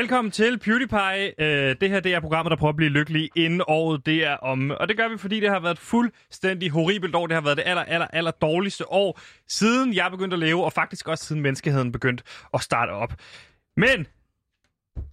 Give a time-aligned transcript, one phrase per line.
[0.00, 1.40] Velkommen til PewDiePie.
[1.40, 4.36] Øh, det her det er programmet, der prøver at blive lykkelig inden året det er
[4.36, 4.70] om.
[4.70, 7.26] Og det gør vi, fordi det har været et fuldstændig horribelt år.
[7.26, 10.72] Det har været det aller, aller, aller dårligste år, siden jeg begyndte at leve, og
[10.72, 12.24] faktisk også siden menneskeheden begyndte
[12.54, 13.14] at starte op.
[13.76, 14.06] Men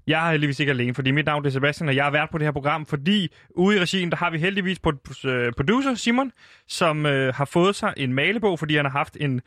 [0.08, 2.38] jeg er heldigvis ikke alene, fordi mit navn er Sebastian, og jeg har været på
[2.38, 4.80] det her program, fordi ude i regien, der har vi heldigvis
[5.26, 6.32] øh, producer Simon,
[6.68, 9.42] som øh, har fået sig en malebog, fordi han har haft en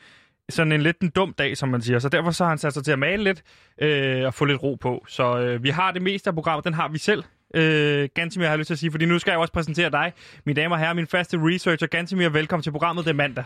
[0.51, 1.99] sådan en lidt en dum dag, som man siger.
[1.99, 3.43] Så derfor så har han sat sig til at male lidt
[3.83, 5.05] øh, og få lidt ro på.
[5.09, 7.25] Så øh, vi har det meste af programmet, den har vi selv.
[7.55, 10.13] Øh, Gantimir har jeg lyst til at sige, fordi nu skal jeg også præsentere dig,
[10.45, 11.87] mine damer og herrer, min faste researcher.
[11.87, 13.45] Gantimir, velkommen til programmet, det er mandag.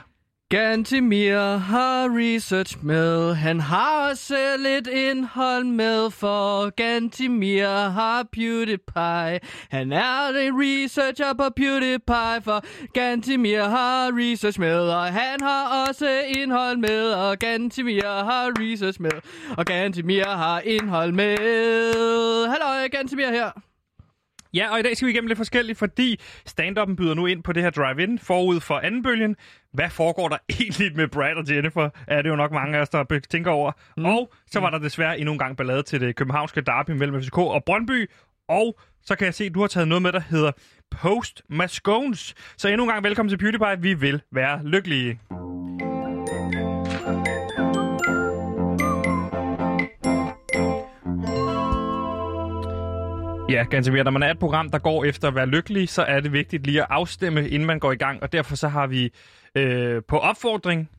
[0.50, 9.40] Gantimir har research med, han har også lidt indhold med, for Gantimir har PewDiePie.
[9.70, 16.20] Han er en researcher på PewDiePie, for Gantimir har research med, og han har også
[16.36, 19.20] indhold med, og Gantimir har research med,
[19.56, 21.36] og Gantimir har indhold med.
[22.48, 23.50] Hallo, Gantimir her.
[24.54, 27.52] Ja, og i dag skal vi igennem lidt forskelligt, fordi stand byder nu ind på
[27.52, 29.36] det her drive-in forud for anden bølgen.
[29.74, 31.90] Hvad foregår der egentlig med Brad og Jennifer?
[32.06, 33.72] Er det jo nok mange af os, der tænker over.
[33.96, 34.04] Mm.
[34.04, 37.38] Og så var der desværre endnu en gang ballade til det københavnske derby mellem FCK
[37.38, 38.10] og Brøndby.
[38.48, 40.52] Og så kan jeg se, at du har taget noget med, der hedder
[40.90, 42.34] Post Mascones.
[42.56, 43.82] Så endnu en gang velkommen til PewDiePie.
[43.82, 45.20] Vi vil være lykkelige.
[53.54, 54.04] Ja, ganske mere.
[54.04, 56.66] Når man er et program, der går efter at være lykkelig, så er det vigtigt
[56.66, 58.22] lige at afstemme, inden man går i gang.
[58.22, 59.12] Og derfor så har vi
[59.54, 60.90] øh, på opfordring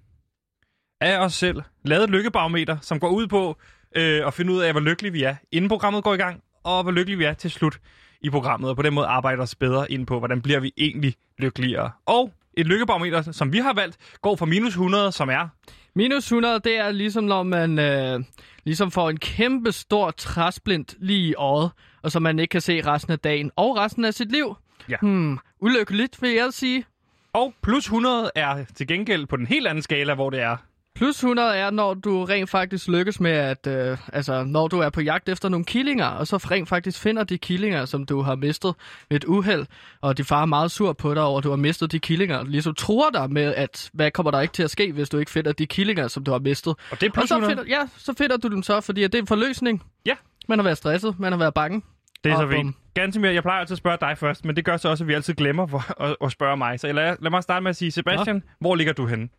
[1.01, 3.57] af os selv lavet et lykkebarometer, som går ud på
[3.95, 6.83] øh, at finde ud af, hvor lykkelige vi er, inden programmet går i gang, og
[6.83, 7.79] hvor lykkelige vi er til slut
[8.21, 8.69] i programmet.
[8.69, 11.91] Og på den måde arbejder os bedre ind på, hvordan bliver vi egentlig lykkeligere.
[12.05, 15.47] Og et lykkebarometer, som vi har valgt, går fra minus 100, som er...
[15.95, 18.19] Minus 100, det er ligesom, når man øh,
[18.63, 21.71] ligesom får en kæmpe stor træsplint lige i øjet,
[22.05, 24.55] og så man ikke kan se resten af dagen og resten af sit liv.
[24.89, 24.95] Ja.
[25.01, 26.85] Hmm, ulykkeligt, vil jeg sige.
[27.33, 30.57] Og plus 100 er til gengæld på den helt anden skala, hvor det er
[30.95, 34.89] Plus 100 er, når du rent faktisk lykkes med at, øh, altså når du er
[34.89, 38.35] på jagt efter nogle killinger, og så rent faktisk finder de killinger, som du har
[38.35, 38.75] mistet
[39.09, 39.65] ved et uheld,
[40.01, 42.43] og de far er meget sur på dig over, at du har mistet de killinger,
[42.43, 45.31] ligesom tror dig med, at hvad kommer der ikke til at ske, hvis du ikke
[45.31, 46.75] finder de killinger, som du har mistet.
[46.91, 49.15] Og det er plus og så finder, Ja, så finder du dem så, fordi det
[49.15, 49.83] er en forløsning.
[50.05, 50.15] Ja.
[50.47, 51.81] Man har været stresset, man har været bange.
[52.25, 52.75] Det er så fint.
[52.93, 55.07] Ganske mere, jeg plejer altid at spørge dig først, men det gør så også, at
[55.07, 56.79] vi altid glemmer for, at, at spørge mig.
[56.79, 58.51] Så lad, lad mig starte med at sige, Sebastian, ja.
[58.59, 59.29] hvor ligger du henne?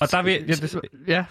[0.00, 0.32] Og der vil...
[0.32, 1.24] Ja, det, ja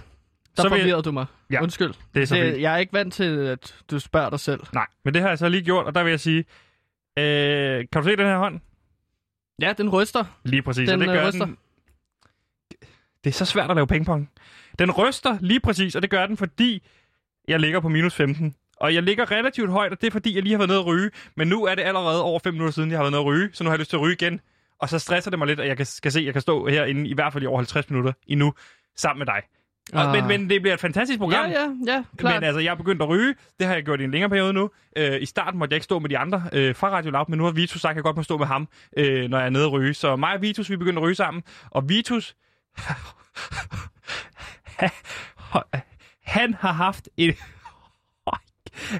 [0.57, 1.25] der så forvirrede du mig.
[1.51, 1.94] Ja, Undskyld.
[2.13, 4.59] Det er så det, Jeg er ikke vant til, at du spørger dig selv.
[4.73, 6.45] Nej, men det har jeg så lige gjort, og der vil jeg sige...
[7.18, 8.59] Øh, kan du se den her hånd?
[9.62, 10.24] Ja, den ryster.
[10.44, 11.45] Lige præcis, den, og det gør ryster.
[11.45, 11.57] den...
[13.24, 14.31] Det er så svært at lave pingpong.
[14.79, 16.84] Den ryster lige præcis, og det gør den, fordi
[17.47, 18.56] jeg ligger på minus 15.
[18.81, 20.85] Og jeg ligger relativt højt, og det er fordi, jeg lige har været nede at
[20.85, 21.11] ryge.
[21.35, 23.49] Men nu er det allerede over 5 minutter siden, jeg har været nede at ryge,
[23.53, 24.39] så nu har jeg lyst til at ryge igen.
[24.79, 26.67] Og så stresser det mig lidt, at jeg kan, kan se, at jeg kan stå
[26.67, 28.53] herinde i hvert fald i over 50 minutter endnu
[28.95, 29.41] sammen med dig.
[29.93, 30.11] Og, ah.
[30.11, 31.49] men, men det bliver et fantastisk program.
[31.49, 32.35] Ja, ja, ja, klart.
[32.35, 33.35] Men altså, jeg er begyndt at ryge.
[33.59, 34.69] Det har jeg gjort i en længere periode nu.
[34.97, 37.38] Øh, I starten måtte jeg ikke stå med de andre øh, fra Radio Loud, men
[37.38, 38.67] nu har Vitus sagt, at jeg godt må stå med ham,
[38.97, 39.94] øh, når jeg er nede at ryge.
[39.94, 41.44] Så mig og Vitus, vi er begyndt at ryge sammen.
[41.71, 42.35] Og Vitus...
[46.38, 47.33] han har haft en...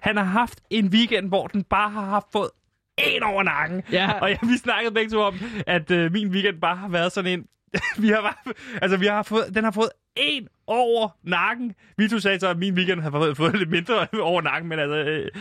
[0.01, 2.49] han har haft en weekend, hvor den bare har haft fået
[2.97, 3.83] en over nakken.
[3.91, 4.11] Ja.
[4.21, 7.39] Og ja, vi snakkede begge to om, at øh, min weekend bare har været sådan
[7.39, 7.45] en...
[8.03, 11.75] vi har bare, altså, vi har fået, den har fået en over nakken.
[11.97, 14.79] Vi to sagde så, at min weekend har fået, fået lidt mindre over nakken, men
[14.79, 14.95] altså...
[14.95, 15.31] Øh...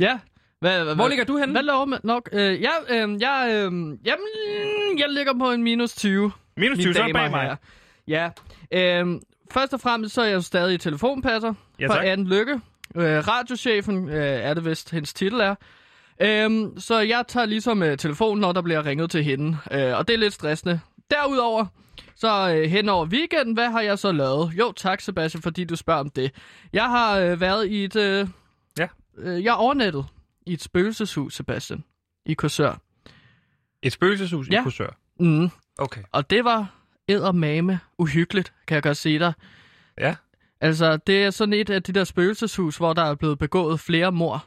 [0.00, 0.18] Ja.
[0.60, 1.52] Hvad, hvad, Hvor ligger du henne?
[1.52, 2.28] Hvad laver man nok?
[2.32, 3.72] Øh, jeg, øh, jeg, øh,
[4.04, 4.28] jamen,
[4.98, 6.32] jeg ligger på en minus 20.
[6.56, 7.42] Minus 20, så er bag mig.
[7.42, 7.56] Her.
[8.08, 8.30] Ja.
[9.02, 12.60] Øh, først og fremmest så er jeg jo stadig telefonpasser ja, for Anne Lykke.
[12.96, 15.54] Øh, radiochefen øh, er det vist, hendes titel er.
[16.20, 19.58] Øhm, så jeg tager ligesom øh, telefonen, når der bliver ringet til hende.
[19.70, 20.80] Øh, og det er lidt stressende.
[21.10, 21.66] Derudover,
[22.16, 24.52] så øh, hen over weekenden, hvad har jeg så lavet?
[24.58, 26.32] Jo, tak Sebastian, fordi du spørger om det.
[26.72, 27.96] Jeg har øh, været i et...
[27.96, 28.28] Øh,
[28.78, 28.88] ja.
[29.18, 30.06] Øh, jeg er overnattet
[30.46, 31.84] i et spøgelseshus, Sebastian.
[32.26, 32.80] I Korsør.
[33.82, 34.60] Et spøgelseshus ja.
[34.60, 34.98] i Korsør?
[35.20, 35.50] Mm.
[35.78, 36.02] Okay.
[36.12, 36.74] Og det var
[37.08, 39.32] eddermame uhyggeligt, kan jeg godt sige dig.
[39.98, 40.14] Ja.
[40.60, 44.12] Altså, det er sådan et af de der spøgelseshus, hvor der er blevet begået flere
[44.12, 44.46] mor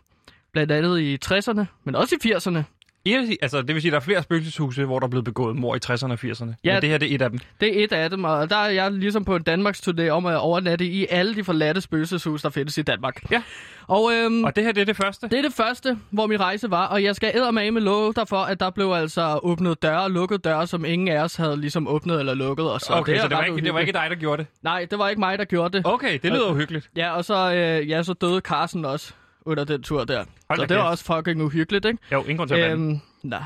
[0.52, 2.63] blandt andet i 60'erne, men også i 80'erne.
[3.06, 5.25] Vil sige, altså, det vil sige, at der er flere spøgelseshuse, hvor der er blevet
[5.25, 6.53] begået mor i 60'erne og 80'erne.
[6.63, 6.74] Ja.
[6.74, 7.39] Men det her det er et af dem.
[7.62, 10.25] Det er et af dem, og der er jeg ligesom på en Danmarks turné om
[10.25, 13.31] at overnatte i alle de forladte spøgelseshus, der findes i Danmark.
[13.31, 13.44] Ja.
[13.88, 15.27] Og, øhm, Og det her det er det første.
[15.27, 18.38] det er det første, hvor min rejse var, og jeg skal eddermame love dig for,
[18.38, 21.88] at der blev altså åbnet døre og lukket døre, som ingen af os havde ligesom
[21.88, 22.71] åbnet eller lukket.
[22.71, 24.48] Og så okay, er så det var, ikke, det var ikke dig, der gjorde det.
[24.63, 25.88] Nej, det var ikke mig, der gjorde det.
[25.88, 26.89] Okay, det lyder uhyggeligt.
[26.95, 29.13] Ja, og så, øh, ja, så døde Carsten også
[29.45, 30.23] under den tur der.
[30.49, 31.99] Hold så det var også fucking uhyggeligt, ikke?
[32.11, 33.43] Jo, ingen grund til at Øhm, nej.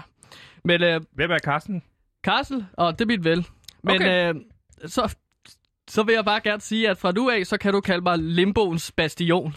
[0.63, 1.83] Men øh, Hvem er Carsten?
[2.25, 3.47] Carsten, og det er mit vel.
[3.83, 4.33] Men Okay.
[4.33, 4.41] øh,
[4.85, 5.15] så,
[5.89, 8.17] så vil jeg bare gerne sige, at fra nu af, så kan du kalde mig
[8.19, 9.55] Limboens Bastion.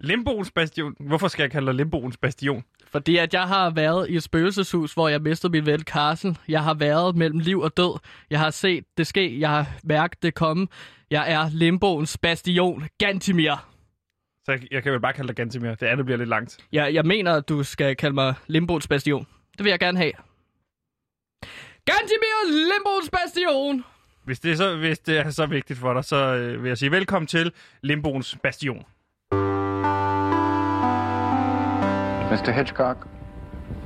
[0.00, 0.94] Limboens Bastion.
[1.00, 2.64] Hvorfor skal jeg kalde dig Limboens Bastion?
[2.90, 6.36] Fordi at jeg har været i et spøgelseshus, hvor jeg mistede min ven Carsten.
[6.48, 7.98] Jeg har været mellem liv og død.
[8.30, 9.40] Jeg har set det ske.
[9.40, 10.66] Jeg har mærket det komme.
[11.10, 12.88] Jeg er Limboens Bastion.
[12.98, 13.68] Gantimir.
[14.48, 15.74] Så jeg, jeg kan vel bare kalde dig Gantimir.
[15.74, 16.58] Det andet bliver lidt langt.
[16.72, 19.26] Jeg, jeg mener, at du skal kalde mig Limboens Bastion.
[19.58, 20.12] Det vil jeg gerne have.
[21.84, 23.84] Gantimir Limboens Bastion!
[24.24, 26.78] Hvis det, er så, hvis det er så vigtigt for dig, så øh, vil jeg
[26.78, 27.52] sige velkommen til
[27.82, 28.84] Limboens Bastion.
[32.30, 32.50] Mr.
[32.50, 33.06] Hitchcock,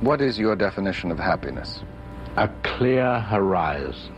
[0.03, 1.83] what is your definition of happiness?
[2.35, 4.15] a clear horizon.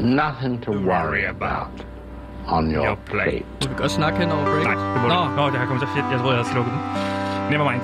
[0.00, 1.89] Nothing to worry about
[2.56, 3.30] on your Your plate.
[3.30, 3.44] plate.
[3.62, 4.64] Du vil godt snakke hen over break.
[4.64, 5.36] Nej, det må Nå, du.
[5.36, 6.06] Nå, det har kommet så fedt.
[6.12, 6.80] Jeg troede, jeg havde slukket den.
[7.50, 7.82] Nevermind.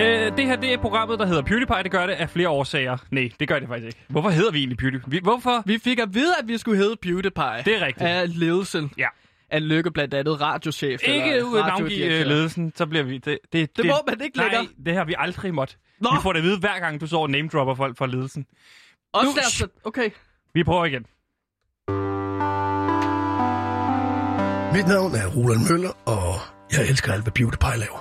[0.00, 1.82] Øh, det her det er programmet, der hedder PewDiePie.
[1.82, 2.96] Det gør det af flere årsager.
[3.10, 3.98] Nej, det gør det faktisk ikke.
[4.08, 5.10] Hvorfor hedder vi egentlig PewDiePie?
[5.10, 5.62] Vi, hvorfor?
[5.66, 7.62] vi fik at vide, at vi skulle hedde PewDiePie.
[7.64, 8.06] Det er rigtigt.
[8.08, 8.90] Af ledelsen.
[8.98, 9.06] Ja.
[9.50, 11.00] Af Lykke blandt andet radiochef.
[11.08, 13.18] Ikke eller ud navngive øh, ledelsen, så bliver vi...
[13.18, 14.66] Det, det, Det må man ikke nej, længere.
[14.86, 15.74] det har vi aldrig måtte.
[16.00, 16.08] Nå.
[16.16, 18.46] Vi får det at vide, hver gang du så name dropper folk fra ledelsen.
[19.12, 20.10] Også Nu- der, så, okay.
[20.54, 21.06] Vi prøver igen.
[24.74, 26.34] Mit navn er Roland Møller, og
[26.72, 28.00] jeg elsker alt, hvad PewDiePie laver.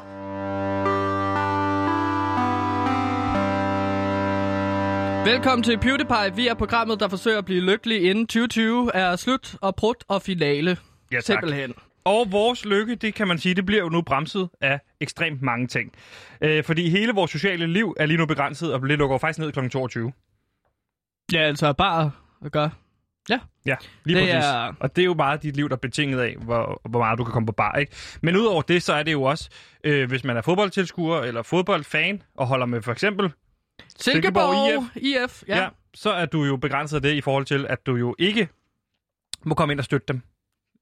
[5.25, 6.35] Velkommen til PewDiePie.
[6.35, 10.21] Vi er programmet, der forsøger at blive lykkelig inden 2020 er slut og prut og
[10.21, 10.77] finale.
[11.11, 11.23] Ja, tak.
[11.23, 11.73] Simpelthen.
[12.05, 15.67] Og vores lykke, det kan man sige, det bliver jo nu bremset af ekstremt mange
[15.67, 15.91] ting.
[16.41, 19.39] Øh, fordi hele vores sociale liv er lige nu begrænset, og det lukker jo faktisk
[19.39, 19.69] ned kl.
[19.69, 20.11] 22.
[21.33, 22.11] Ja, altså bare
[22.45, 22.69] at gøre.
[23.29, 23.39] Ja.
[23.65, 24.45] Ja, lige Det præcis.
[24.49, 27.17] er- Og det er jo meget dit liv, der er betinget af, hvor, hvor meget
[27.19, 27.75] du kan komme på bar.
[27.75, 27.91] Ikke?
[28.21, 29.49] Men udover det, så er det jo også,
[29.83, 33.31] øh, hvis man er fodboldtilskuer eller fodboldfan, og holder med for eksempel
[33.99, 35.43] Silkeborg, IF.
[35.47, 35.55] ja.
[35.55, 35.61] Ja.
[35.63, 38.47] ja, så er du jo begrænset af det i forhold til, at du jo ikke
[39.43, 40.21] må komme ind og støtte dem.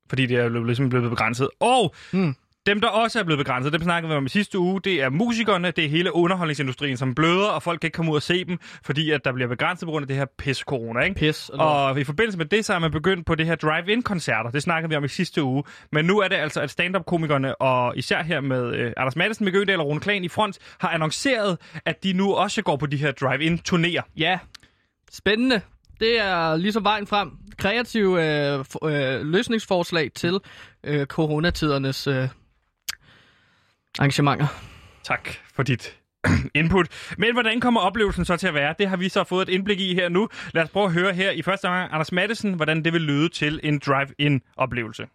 [0.09, 1.49] Fordi det er jo ligesom blevet begrænset.
[1.59, 2.35] Og Hmm.
[2.68, 5.10] Dem, der også er blevet begrænset, dem snakkede vi om i sidste uge, det er
[5.10, 8.46] musikerne, det er hele underholdningsindustrien, som bløder, og folk kan ikke komme ud og se
[8.46, 11.16] dem, fordi at der bliver begrænset på grund af det her pis corona, ikke?
[11.16, 11.50] Pis.
[11.50, 14.52] Og, og i forbindelse med det, så er man begyndt på det her drive-in-koncerter.
[14.52, 15.64] Det snakkede vi om i sidste uge.
[15.92, 19.60] Men nu er det altså, at stand-up-komikerne, og især her med øh, Anders Madsen, Mikke
[19.60, 22.98] Ødal og Rune Klan i front, har annonceret, at de nu også går på de
[22.98, 24.12] her drive-in-turnéer.
[24.18, 24.40] Ja.
[25.12, 25.62] Spændende.
[26.00, 27.31] Det er ligesom vejen frem.
[27.58, 30.40] Kreative øh, øh, løsningsforslag til
[30.84, 32.28] øh, coronatidernes øh,
[33.99, 34.47] arrangementer.
[35.03, 35.97] Tak for dit
[36.55, 36.88] input.
[37.17, 38.75] Men hvordan kommer oplevelsen så til at være?
[38.79, 40.29] Det har vi så fået et indblik i her nu.
[40.53, 43.29] Lad os prøve at høre her i første omgang Anders Madsen, hvordan det vil lyde
[43.29, 45.07] til en drive-in-oplevelse.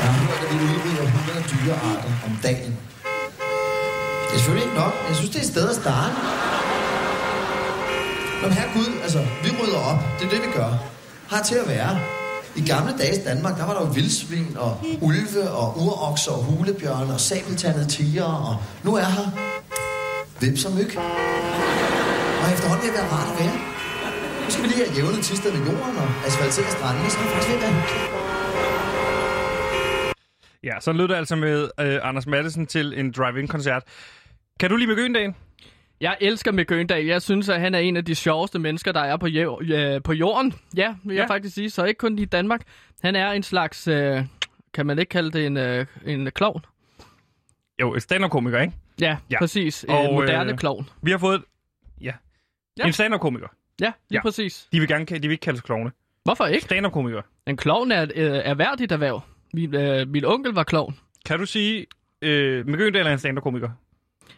[0.00, 2.72] Jeg har hørt, at vi udrydder 100 dyrearter om dagen.
[4.28, 6.53] Det er selvfølgelig ikke nok, men jeg synes, det er et sted at starte.
[8.44, 10.00] Men herre Gud, altså, vi rydder op.
[10.18, 10.70] Det er det, vi gør.
[11.32, 11.92] Har til at være.
[12.56, 17.12] I gamle dages Danmark, der var der jo vildsvin og ulve og urokser og hulebjørne
[17.14, 19.28] og sabeltandede tiger, og nu er her
[20.40, 20.90] vips og myg.
[22.42, 23.56] Og efterhånden vil det være rart at være.
[24.44, 27.30] Nu skal vi lige have jævnet tistet med jorden og asfaltere strandene, så er det
[27.32, 27.74] faktisk ved at være.
[30.68, 33.82] Ja, så lød det altså med øh, Anders Madsen til en drive-in-koncert.
[34.60, 35.34] Kan du lige begynde Øgendal?
[36.00, 36.70] Jeg elsker Mick.
[36.90, 40.02] Jeg synes, at han er en af de sjoveste mennesker, der er på, jæv- øh,
[40.02, 40.54] på jorden.
[40.76, 41.34] Ja, vil jeg Ja.
[41.34, 41.70] faktisk sige.
[41.70, 42.62] Så ikke kun i Danmark.
[43.02, 44.24] Han er en slags, øh,
[44.74, 46.64] kan man ikke kalde det en, øh, en klovn?
[47.80, 48.72] Jo, et stand-up-komiker, ikke?
[49.00, 49.38] Ja, Ja.
[49.38, 49.84] præcis.
[49.84, 50.88] Og, En moderne øh, klovn.
[51.02, 51.42] Vi har fået...
[52.00, 52.12] Ja.
[52.78, 52.86] Ja.
[52.86, 53.48] En stand-up-komiker.
[53.80, 54.22] Ja, lige ja.
[54.22, 54.68] præcis.
[54.72, 55.90] De vil, gerne, de vil ikke kalde sig klovne.
[56.24, 56.64] Hvorfor ikke?
[56.64, 57.22] Stand-up-komikere.
[57.46, 59.20] En klovn er et øh, erhverdigt erhverv.
[59.54, 60.98] Min, øh, min onkel var klovn.
[61.26, 61.86] Kan du sige,
[62.22, 63.70] øh, Øgendal er en stand-up-komiker?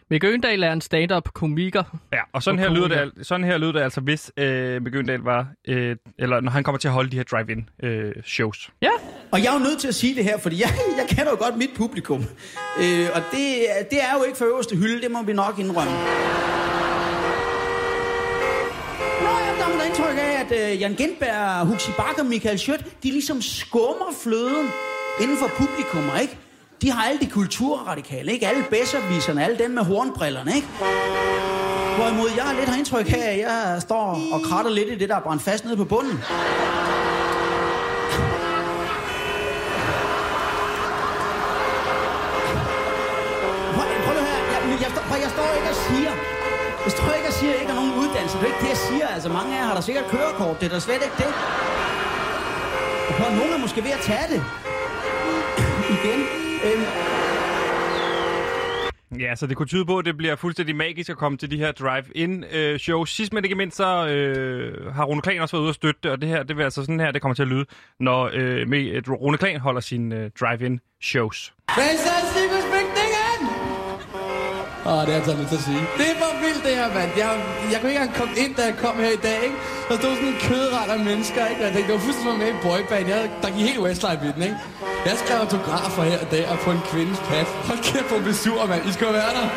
[0.09, 1.83] Mick Øgendal er en stand-up komiker.
[2.13, 4.95] Ja, og sådan, Og her lyder, det, sådan her lyder det altså, hvis øh, Mikke
[4.97, 5.47] Øgendal var...
[5.67, 8.69] Øh, eller når han kommer til at holde de her drive-in øh, shows.
[8.81, 8.89] Ja,
[9.31, 11.37] Og jeg er jo nødt til at sige det her, fordi jeg, jeg kender jo
[11.37, 12.19] godt mit publikum.
[12.79, 15.59] Øh, og det, er- det er jo ikke for øverste hylde, det må vi nok
[15.59, 15.93] indrømme.
[19.87, 24.67] Indtryk af, at uh, Jan Gindberg, Huxi Bak og Michael Schødt, de ligesom skummer fløden
[25.21, 26.37] inden for publikum, ikke?
[26.81, 28.47] De har alle de kulturradikale, ikke?
[28.47, 30.67] Alle bedserviserne, alle dem med hornbrillerne, ikke?
[31.97, 35.15] Hvorimod jeg lidt har indtryk af, at jeg står og kratter lidt i det, der
[35.15, 36.17] er brændt fast nede på bunden.
[36.17, 36.35] Her.
[44.81, 46.11] Jeg, jeg, jeg står ikke og siger...
[46.85, 48.37] Jeg står ikke og siger, at jeg ikke har nogen uddannelse.
[48.37, 49.07] Det er ikke det, jeg siger.
[49.07, 50.59] Altså, mange af jer har da sikkert kørekort.
[50.59, 51.31] Det er da slet ikke det.
[53.09, 54.41] Og prøv, nogen er måske ved at tage det.
[55.89, 56.46] Igen.
[59.19, 61.57] Ja, så det kunne tyde på, at det bliver fuldstændig magisk at komme til de
[61.57, 63.11] her drive-in-shows.
[63.11, 65.99] Øh, Sidst men ikke mindst, så øh, har Rune Klan også været ude at støtte
[66.03, 67.65] det, og det her, det vil altså sådan her, det kommer til at lyde,
[67.99, 71.53] når øh, med, at Rune Klan holder sine øh, drive-in-shows.
[71.75, 72.76] Hvad?
[74.91, 75.83] Åh, det er altså lidt til at sige.
[75.99, 77.09] Det er for vildt, det her, mand.
[77.23, 77.29] Jeg,
[77.71, 79.57] jeg kunne ikke engang komme ind, da jeg kom her i dag, ikke?
[79.89, 81.61] Der stod sådan en kødret af mennesker, ikke?
[81.63, 83.05] Jeg tænkte, det var fuldstændig med i boyband.
[83.13, 84.57] Jeg, der gik helt Westlife i den, ikke?
[85.07, 87.47] Jeg skrev autografer her i dag og på en kvindes pat.
[87.69, 88.81] Hold kæft, hvor besur, mand.
[88.89, 89.47] I skal være der.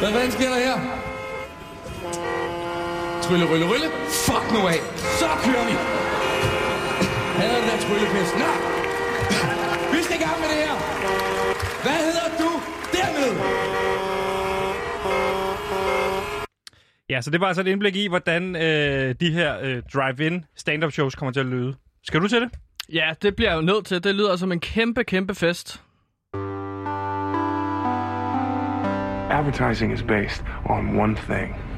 [0.00, 0.76] Hvad fanden sker der her?
[3.24, 3.88] Trylle, rylle, rylle.
[4.26, 4.80] Fuck nu af.
[5.20, 5.74] Så kører vi.
[7.38, 8.34] Her er den der tryllepest.
[8.42, 8.48] Nå.
[9.92, 10.74] Vi skal i gang med det her.
[11.82, 12.50] Hvad hedder du
[12.96, 13.30] dermed?
[17.10, 20.92] Ja, så det var altså et indblik i, hvordan øh, de her øh, drive-in stand-up
[20.92, 21.74] shows kommer til at lyde.
[22.04, 22.50] Skal du til det?
[22.92, 24.04] Ja, det bliver jeg jo nødt til.
[24.04, 25.82] Det lyder som en kæmpe, kæmpe fest.
[29.30, 31.68] Advertising is based on one thing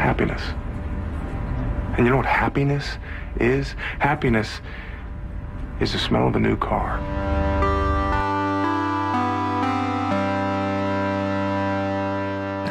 [0.00, 0.42] happiness.
[1.96, 2.98] And you know what happiness
[3.40, 3.76] is?
[3.98, 4.60] Happiness
[5.80, 6.98] is the smell of a new car.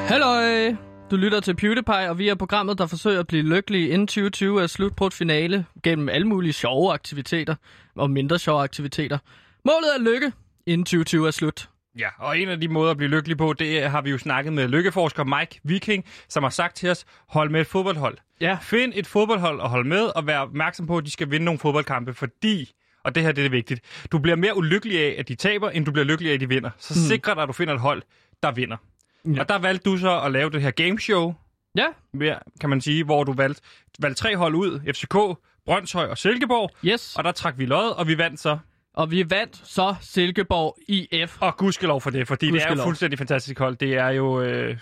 [0.09, 0.75] Halløj!
[1.11, 4.63] Du lytter til PewDiePie, og vi er programmet, der forsøger at blive lykkelige inden 2020
[4.63, 7.55] er slut på et finale gennem alle mulige sjove aktiviteter
[7.95, 9.17] og mindre sjove aktiviteter.
[9.65, 10.31] Målet er lykke
[10.65, 11.69] inden 2020 er slut.
[11.99, 14.53] Ja, og en af de måder at blive lykkelig på, det har vi jo snakket
[14.53, 18.17] med lykkeforsker Mike Viking, som har sagt til os, hold med et fodboldhold.
[18.41, 18.57] Ja.
[18.61, 21.59] Find et fodboldhold og hold med, og vær opmærksom på, at de skal vinde nogle
[21.59, 22.71] fodboldkampe, fordi,
[23.03, 25.69] og det her det er det vigtigt, du bliver mere ulykkelig af, at de taber,
[25.69, 26.69] end du bliver lykkelig af, at de vinder.
[26.77, 27.07] Så mm.
[27.07, 28.01] sikre dig, at du finder et hold,
[28.43, 28.77] der vinder.
[29.25, 29.39] Ja.
[29.39, 31.33] Og der valgte du så at lave det her gameshow,
[31.77, 33.61] Ja, mere, kan man sige, hvor du valgte,
[33.99, 37.15] valgte tre hold ud, FCK, Brøndshøj og Silkeborg, yes.
[37.15, 38.57] og der trak vi lod, og vi vandt så.
[38.93, 41.37] Og vi vandt så Silkeborg IF.
[41.41, 42.85] Og gudskelov for det, fordi det er jo Gudskelov.
[42.85, 43.75] fuldstændig fantastisk hold.
[43.75, 44.77] Det er jo øh,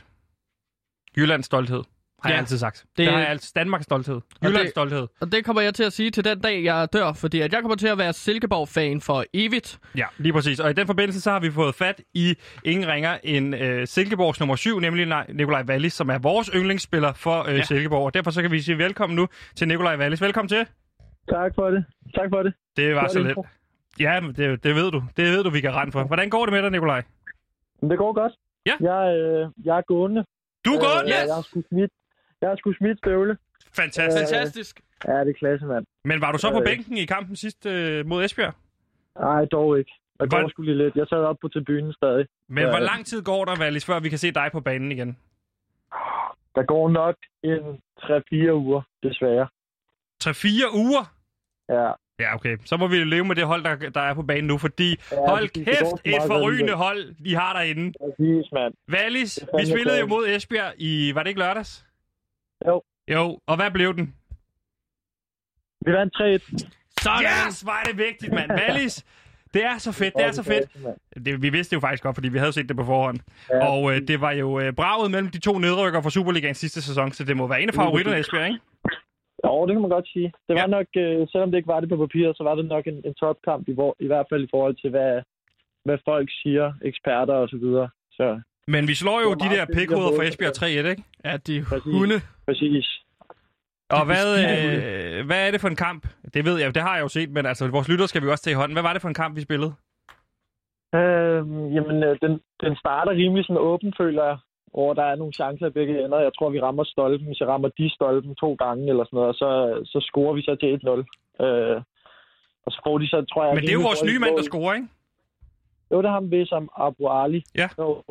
[1.17, 1.83] Jyllands stolthed,
[2.23, 2.33] har ja.
[2.33, 2.77] Jeg altid sagt.
[2.89, 3.51] Det, Det- har jeg altid.
[3.55, 4.21] Danmarks stolthed.
[4.43, 5.07] Jyllands det- stolthed.
[5.21, 7.61] Og det kommer jeg til at sige til den dag, jeg dør, fordi at jeg
[7.61, 9.79] kommer til at være Silkeborg-fan for evigt.
[9.97, 10.59] Ja, lige præcis.
[10.59, 14.39] Og i den forbindelse, så har vi fået fat i ingen ringer end øh, Silkeborgs
[14.39, 17.63] nummer syv, nemlig Nej- Nikolaj Wallis, som er vores yndlingsspiller for øh, ja.
[17.63, 18.05] Silkeborg.
[18.05, 20.21] Og derfor så kan vi sige velkommen nu til Nikolaj Wallis.
[20.21, 20.65] Velkommen til.
[21.29, 21.85] Tak for det.
[22.15, 22.53] Tak for det.
[22.77, 23.29] Det var Godt så let.
[23.29, 23.45] intro.
[23.99, 25.03] Ja, men det, det ved du.
[25.17, 26.03] Det ved du, vi kan rende for.
[26.03, 27.03] Hvordan går det med dig, Nikolaj?
[27.81, 28.31] Det går godt.
[28.65, 28.73] Ja.
[28.79, 30.25] Jeg, øh, jeg er gående.
[30.65, 31.03] Du er gået?
[31.03, 31.91] Øh, Jeg har sgu smidt,
[32.41, 33.37] jeg har sgu smidt støvle.
[33.75, 34.23] Fantastisk.
[34.23, 34.81] Øh, Fantastisk.
[35.07, 35.85] Ja, det er klasse, mand.
[36.03, 36.65] Men var du så på øh.
[36.65, 38.53] bænken i kampen sidst øh, mod Esbjerg?
[39.19, 39.91] Nej, dog ikke.
[40.19, 40.95] Jeg går Hvor- sgu lige lidt.
[40.95, 42.25] Jeg sad op på tribunen stadig.
[42.49, 42.69] Men Ja.
[42.69, 45.17] hvor lang tid går der, Wallis, før vi kan se dig på banen igen?
[46.55, 49.47] Der går nok en 3-4 uger, desværre.
[50.23, 51.13] 3-4 uger?
[51.69, 51.91] Ja.
[52.19, 52.57] Ja, okay.
[52.65, 55.17] Så må vi leve med det hold, der, der er på banen nu, fordi Ja,
[55.29, 55.41] hold.
[55.43, 57.93] Det går kæft, så et forrygende hold, de har derinde.
[57.99, 58.73] Præcis, mand.
[58.87, 61.85] Det er vi spillede jo mod Esbjerg i, var det ikke lørdags?
[62.67, 62.81] Jo.
[63.15, 64.15] Jo, og hvad blev den?
[65.85, 66.69] Vi vandt 3-1.
[67.01, 67.23] Sådan.
[67.47, 68.51] Yes, var det vigtigt, mand.
[68.51, 69.05] Wallis,
[69.53, 70.65] det er så fedt, det er så fedt.
[71.25, 73.19] Det, vi vidste det jo faktisk godt, fordi vi havde set det på forhånd.
[73.49, 76.81] Ja, Og øh, det var jo øh, braget mellem de to nedrykker fra Superligaen sidste
[76.81, 78.59] sæson, så det må være en af favoritterne, Esbjerg, ikke?
[79.45, 80.33] Jo, det kan man godt sige.
[80.47, 80.75] Det var Ja.
[80.77, 83.13] nok, øh, selvom det ikke var det på papiret, så var det nok en, en
[83.13, 85.21] topkamp, i, hvor, i hvert fald i forhold til, hvad,
[85.85, 87.89] hvad folk siger, eksperter og så videre.
[88.11, 91.03] Så Men vi slår jo de der jeg pikhoveder fra Esbjerg 3-1, ikke?
[91.25, 91.93] Ja, de Præcis.
[91.97, 92.17] hunde.
[92.47, 92.87] præcis.
[93.89, 96.07] Og hvad, øh, hvad er det for en kamp?
[96.33, 98.43] Det ved jeg, det har jeg jo set, men altså, vores lytter skal vi også
[98.43, 98.75] tage i hånden.
[98.75, 99.73] Hvad var det for en kamp, vi spillede?
[100.95, 102.33] Øhm, jamen, øh, den,
[102.63, 104.37] den starter rimelig sådan åben, føler jeg.
[104.73, 106.19] Hvor der er nogle chancer i begge ender.
[106.19, 107.35] Jeg tror, vi rammer stolpen.
[107.35, 109.29] Så rammer de stolpen to gange eller sådan noget.
[109.29, 109.49] Og så,
[109.85, 110.69] så scorer vi så til
[111.41, 111.45] 1-0.
[111.45, 111.81] Øh,
[112.65, 113.55] og så får de så, tror jeg...
[113.55, 114.87] Men det er jo vores nye mand, der scorer, ikke?
[115.91, 117.43] Jo, det er ham ved som Abu Ali.
[117.55, 117.67] Ja.
[117.77, 118.03] Jo.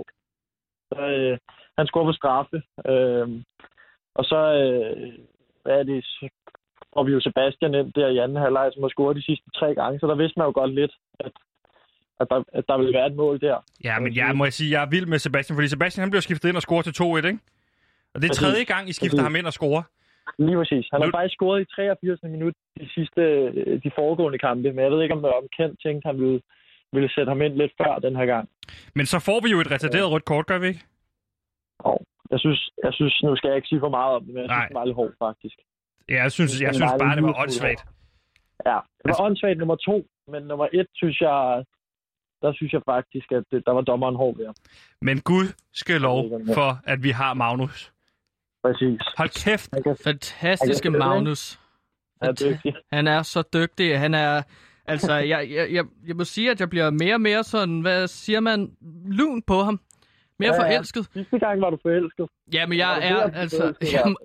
[0.93, 1.39] Så, øh,
[1.79, 2.57] han scorer på straffe.
[2.93, 3.29] Øh,
[4.19, 5.13] og så, øh,
[5.63, 6.05] hvad er det,
[6.95, 9.75] får vi jo Sebastian ind der i anden halvleg, som har scoret de sidste tre
[9.75, 10.01] gange.
[10.01, 11.33] Så der vidste man jo godt lidt, at,
[12.21, 13.59] at, der, at der ville være et mål der.
[13.85, 16.23] Ja, men jeg må jeg sige, jeg er vild med Sebastian, fordi Sebastian han blev
[16.23, 17.39] skiftet ind og scoret til 2-1, ikke?
[18.15, 19.83] Og det er tredje gang, I skifter ham ind og scorer.
[20.39, 20.89] Lige præcis.
[20.93, 22.21] Han har Nu- faktisk scoret i 83.
[22.23, 26.07] minut de sidste, øh, de foregående kampe, men jeg ved ikke, om, om Kent tænkte,
[26.07, 26.41] han ville,
[26.97, 28.49] ville sætte ham ind lidt før den her gang.
[28.95, 30.85] Men så får vi jo et retarderet rødt kort, gør vi ikke?
[31.79, 31.97] Og
[32.31, 34.49] jeg synes, jeg synes, nu skal jeg ikke sige for meget om det, men jeg
[34.51, 34.67] synes, Nej.
[34.69, 35.57] det var lidt hårdt, faktisk.
[36.09, 37.83] Ja, jeg synes, jeg er synes bare, det var åndssvagt.
[38.67, 41.65] Ja, det var Altså- åndssvagt nummer to, men nummer et, synes jeg,
[42.43, 44.47] der synes jeg faktisk, at det, der var dommeren hård ved.
[45.03, 47.93] Men Gud skal lov for, at vi har Magnus.
[48.65, 49.01] Præcis.
[49.17, 49.71] Hold kæft.
[49.85, 51.61] Kan, Fantastiske Magnus.
[52.23, 52.75] han er dygtig.
[52.93, 53.99] Han er så dygtig.
[53.99, 54.43] Han er...
[54.89, 58.07] Altså, jeg, jeg, jeg, jeg må sige, at jeg bliver mere og mere sådan, hvad
[58.07, 58.71] siger man,
[59.07, 59.81] lun på ham.
[60.39, 60.77] Mere Ja, ja.
[60.77, 61.05] forelsket.
[61.13, 62.27] Sidste gang var du forelsket.
[62.53, 64.19] Jamen, Var jeg er, altså, jeg, må-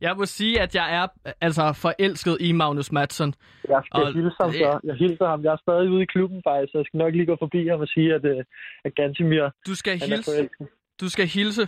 [0.00, 1.06] jeg må sige, at jeg er
[1.40, 3.34] altså forelsket i Magnus Madsen.
[3.68, 4.80] Jeg skal Og hilse ham så.
[4.84, 5.44] Jeg hilser ham.
[5.44, 7.80] Jeg er stadig ude i klubben faktisk, så jeg skal nok lige gå forbi ham
[7.80, 8.44] og sige, at, øh,
[8.84, 10.48] at Gantimir Du skal hilse,
[11.00, 11.66] du skal hilse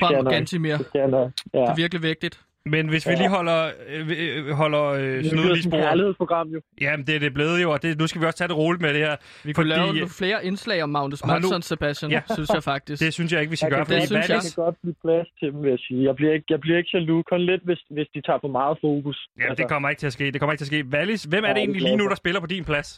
[0.00, 0.30] fra.
[0.30, 0.76] Gantimir.
[0.76, 0.86] Det.
[0.94, 1.06] Ja.
[1.06, 2.45] Det er virkelig vigtigt.
[2.74, 3.18] Men hvis vi Ja.
[3.18, 6.54] lige holder, øh, øh, holder øh, Det er blevet lige sporet.
[6.54, 6.60] jo.
[6.80, 8.82] Jamen, det er det blevet jo, og det, nu skal vi også tage det roligt
[8.82, 9.16] med det her.
[9.44, 12.20] Vi kunne Fordi- lave nogle flere indslag om Magnus Madsen, Sebastian, Ja.
[12.34, 13.02] synes jeg faktisk.
[13.04, 13.84] Det synes jeg ikke, vi skal Jeg gøre.
[13.84, 16.00] kan, det fordi synes jeg, kan godt blive plads til dem, vil jeg sige.
[16.08, 18.78] Jeg bliver ikke, jeg bliver ikke jaloux, kun lidt, hvis, hvis de tager for meget
[18.86, 19.16] fokus.
[19.16, 20.24] Altså, Jamen, det kommer ikke til at ske.
[20.32, 20.84] Det kommer ikke til at ske.
[20.94, 22.88] Wallis, hvem er Ja, det det egentlig lige nu, der spiller på din plads?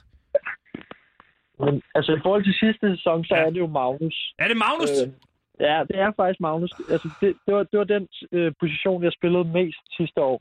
[1.65, 3.43] Men altså, i forhold til sidste sæson, så Ja.
[3.47, 4.17] er det jo Magnus.
[4.39, 4.91] Er det Magnus?
[4.91, 5.13] Øh,
[5.61, 6.73] ja, det er faktisk Magnus.
[6.91, 10.41] Altså, det, det, var, det var den øh, position, jeg spillede mest sidste år.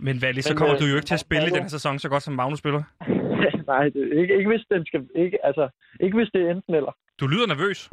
[0.00, 1.98] Men Wallis, så kommer øh, du jo ikke til at spille i den her sæson
[1.98, 2.82] så godt, som Magnus spiller.
[3.72, 5.68] Nej, det, ikke, ikke, hvis den skal, ikke, altså,
[6.00, 6.92] ikke hvis det er enten eller.
[7.20, 7.88] Du lyder nervøs.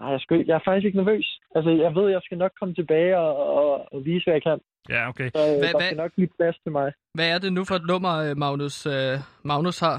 [0.00, 1.40] Nej, jeg, skal, jeg er faktisk ikke nervøs.
[1.54, 4.58] Altså, jeg ved, jeg skal nok komme tilbage og, og, og vise, hvad jeg kan.
[4.88, 5.30] Ja, okay.
[5.34, 6.92] Så øh, Hvad- der hvad- skal nok blive plads til mig.
[7.14, 9.96] Hvad er det nu for et nummer, øh, Magnus, øh, Magnus har?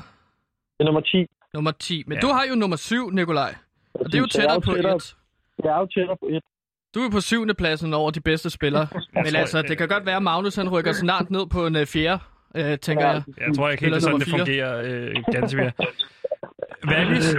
[0.78, 1.26] Det er nummer 10.
[1.54, 2.04] Nummer 10.
[2.08, 2.20] Men Ja.
[2.22, 3.56] du har jo nummer 7, Nikolaj.
[3.94, 5.16] Og det er jo jeg tættere på tættere, 1.
[5.64, 6.44] Jeg er jo tættere på et.
[6.96, 8.88] Du er på syvende pladsen over de bedste spillere.
[9.26, 11.86] Men altså, det kan godt være, at Magnus han rykker snart ned på en øh,
[11.86, 12.20] fjerde,
[12.56, 13.12] øh, tænker Ja.
[13.12, 13.24] jeg.
[13.48, 15.72] Jeg tror ikke helt, sådan, det fungerer øh, ganske mere.
[16.88, 17.36] Wallis,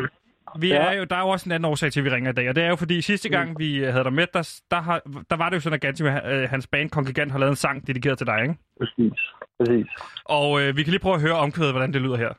[0.58, 2.34] vi er jo, der er jo også en anden årsag til, at vi ringer i
[2.34, 4.80] dag, og det er jo fordi sidste gang, vi øh, havde dig med, der, der,
[4.80, 5.00] har,
[5.30, 7.86] der var det jo sådan, at Gantimir, øh, hans band Kongregant har lavet en sang
[7.86, 8.54] dedikeret til dig, ikke?
[8.80, 9.12] Præcis.
[9.60, 9.86] Præcis.
[10.24, 12.32] Og øh, vi kan lige prøve at høre omkvædet, hvordan det lyder her.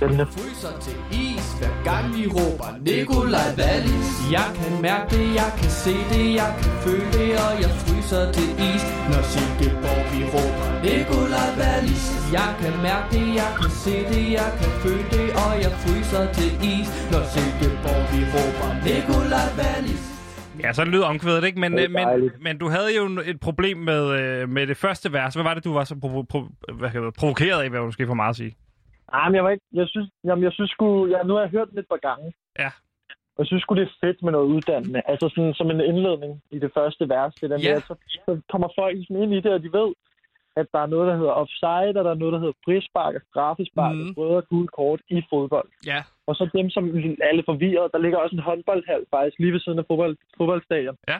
[0.00, 4.08] Den er fryser til is, hver gang vi råber Nikolaj Wallis.
[4.36, 8.22] Jeg kan mærke det, jeg kan se det, jeg kan føle det, og jeg fryser
[8.36, 12.04] til is, når Silkeborg vi råber Nikolaj Wallis.
[12.38, 16.24] Jeg kan mærke det, jeg kan se det, jeg kan føle det, og jeg fryser
[16.38, 20.02] til is, når Silkeborg vi råber Nikolaj Wallis.
[20.64, 21.60] Ja, så lyder omkvædet, ikke?
[21.60, 25.34] Men, øh, men, men du havde jo et problem med, øh, med det første vers.
[25.34, 28.06] Hvad var det, du var så provo- pro- hvad det, provokeret af, hvad du måske
[28.06, 28.56] for meget at sige?
[29.12, 29.64] Nej, men jeg var ikke...
[29.72, 31.06] Jeg synes, jamen, jeg synes sgu...
[31.12, 32.32] Jeg, nu har jeg hørt den et par gange.
[32.58, 32.70] Ja.
[33.38, 35.02] Jeg synes sgu, det er fedt med noget uddannende.
[35.06, 37.34] Altså sådan som en indledning i det første vers.
[37.34, 37.74] Det der Ja.
[37.74, 37.94] med, så,
[38.24, 39.90] så kommer folk sådan ind i det, og de ved,
[40.56, 43.22] at der er noget, der hedder offside, og der er noget, der hedder frispark og
[43.30, 44.08] straffespark, mm.
[44.08, 45.68] og røde og gule kort i fodbold.
[45.86, 49.60] Ja, Og så dem, som lidt forvirret, der ligger også en håndboldhal faktisk lige ved
[49.60, 50.96] siden af fodbold, fodboldstadion.
[51.08, 51.18] Ja.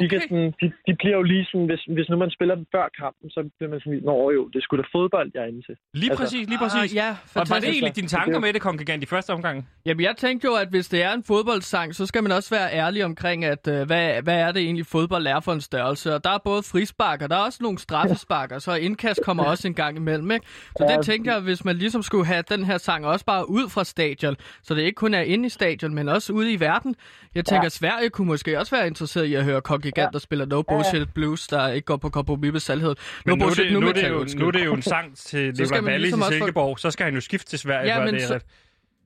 [0.00, 0.28] De, kan Okay.
[0.28, 3.30] sådan, de, de bliver jo lige sådan, hvis, hvis nu man spiller den før kampen,
[3.30, 5.76] så bliver man sådan, nå jo, det sgu da fodbold, jeg er inde til.
[5.94, 6.90] Lige Altså- præcis, lige præcis.
[6.92, 7.72] Ah, ja, og var det fantastisk.
[7.76, 9.68] egentlig dine tanker med det, Kongregant, i første omgang?
[9.86, 12.72] Jamen, jeg tænkte jo, at hvis det er en fodboldsang, så skal man også være
[12.72, 16.14] ærlig omkring, at øh, hvad, hvad er det egentlig fodbold er for en størrelse.
[16.14, 19.44] Og der er både frispark, og der er også nogle straffespark, og så indkast kommer
[19.44, 20.46] også en gang imellem, ikke?
[20.78, 20.96] Så Ja.
[20.96, 23.84] det tænkte jeg, hvis man ligesom skulle have den her sang også bare ud fra
[23.84, 26.94] stadion, så det ikke kun er inde i stadion, men også ude i verden.
[27.34, 27.68] Jeg tænker, Ja.
[27.68, 30.10] Sverige kunne måske også være interesseret i at høre Kongigant, ja.
[30.12, 32.94] der spiller No Bullshit Blues, der ikke går på kompromis med sandhed.
[33.24, 34.82] Men nu, er Bullshit det, nu, er det metal, jo, nu er det jo en
[34.82, 36.78] sang til man Wallis ligesom i Silkeborg.
[36.78, 38.38] Så skal han jo skifte til Sverige, Ja, men det er så-.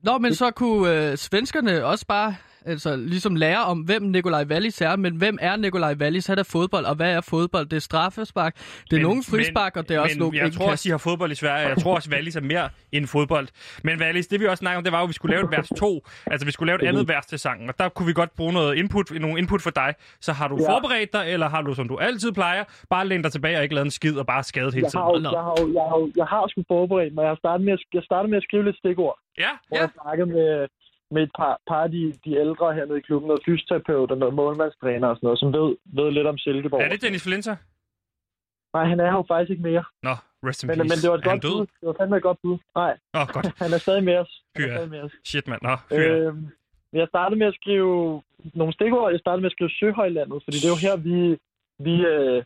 [0.03, 4.81] Nå, men så kunne øh, svenskerne også bare altså, ligesom lære om, hvem Nikolaj Wallis
[4.81, 6.27] er, men hvem er Nikolaj Wallis?
[6.27, 7.65] Han er fodbold, og hvad er fodbold?
[7.65, 10.51] Det er straffespark, det er Men- nogle frispark, og det er også men nogle jeg
[10.53, 11.67] tror også, I har fodbold i Sverige.
[11.67, 13.47] Jeg tror også, Wallis er mere end fodbold.
[13.83, 15.51] Men Wallis, det vi også snakkede om, det var jo, at vi skulle lave et
[15.51, 16.07] vers 2.
[16.31, 17.69] Altså, vi skulle lave et andet vers til sangen.
[17.69, 19.93] Og der kunne vi godt bruge noget input, nogle input for dig.
[20.21, 20.73] Så har du Ja.
[20.73, 23.75] forberedt dig, eller har du, som du altid plejer, bare lænet dig tilbage og ikke
[23.75, 25.03] lavet en skid og bare skadet hele Jeg tiden?
[25.05, 27.21] har, jo, jeg, har, jo- jeg, har, jo- jeg har sgu forberedt mig.
[27.21, 29.81] Jeg, har startet med at, jeg startede med at skrive lidt stikord, Ja, hvor Ja.
[29.83, 30.47] jeg snakkede med,
[31.11, 34.33] med et par, par af de, de ældre hernede i klubben, noget fysioterapeut og noget
[34.33, 36.81] målmandstræner og sådan noget, som ved, ved lidt om Silkeborg.
[36.81, 37.55] er det Dennis Flinter?
[38.73, 39.83] Nej, han er jo faktisk ikke mere.
[40.03, 40.13] Nå,
[40.47, 40.89] rest in Men, peace.
[40.91, 41.65] men det var et er godt bud.
[41.79, 42.57] Det var fandme et godt bud.
[42.75, 43.45] Nej, Åh, oh, godt.
[43.63, 44.31] han er stadig med os.
[44.55, 45.11] Han er stadig med os.
[45.31, 45.61] Shit, mand.
[45.67, 46.27] Nå, fyr.
[46.27, 46.47] Øhm,
[46.93, 48.21] jeg startede med at skrive
[48.59, 49.11] nogle stikord.
[49.11, 51.17] Jeg startede med at skrive Søhøjlandet, fordi det er jo her, vi,
[51.87, 52.43] vi, øh,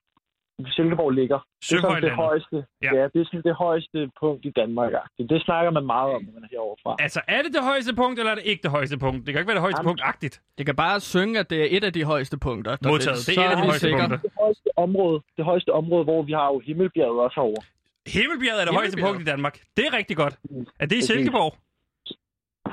[0.77, 1.39] Silkeborg ligger.
[1.69, 2.65] Det er sådan det højeste.
[2.83, 2.95] Ja.
[2.95, 3.03] Ja.
[3.13, 4.91] det er sådan det højeste punkt i Danmark.
[4.93, 5.27] -agtigt.
[5.33, 6.95] Det snakker man meget om, når man er herovre fra.
[6.99, 9.19] Altså, er det det højeste punkt, eller er det ikke det højeste punkt?
[9.25, 9.89] Det kan ikke være det højeste Jamen.
[9.89, 10.35] punkt-agtigt.
[10.57, 12.75] Det kan bare synge, at det er et af de højeste punkter.
[12.75, 13.27] der Modtaget.
[13.27, 14.17] Det er et af de højeste punkter.
[14.17, 17.63] Det højeste område, det højeste område, hvor vi har jo Himmelbjerget også herovre.
[18.07, 19.55] Himmelbjerget er det højeste punkt i Danmark.
[19.77, 20.35] Det er rigtig godt.
[20.79, 21.01] Er det i.
[21.01, 21.53] Silkeborg?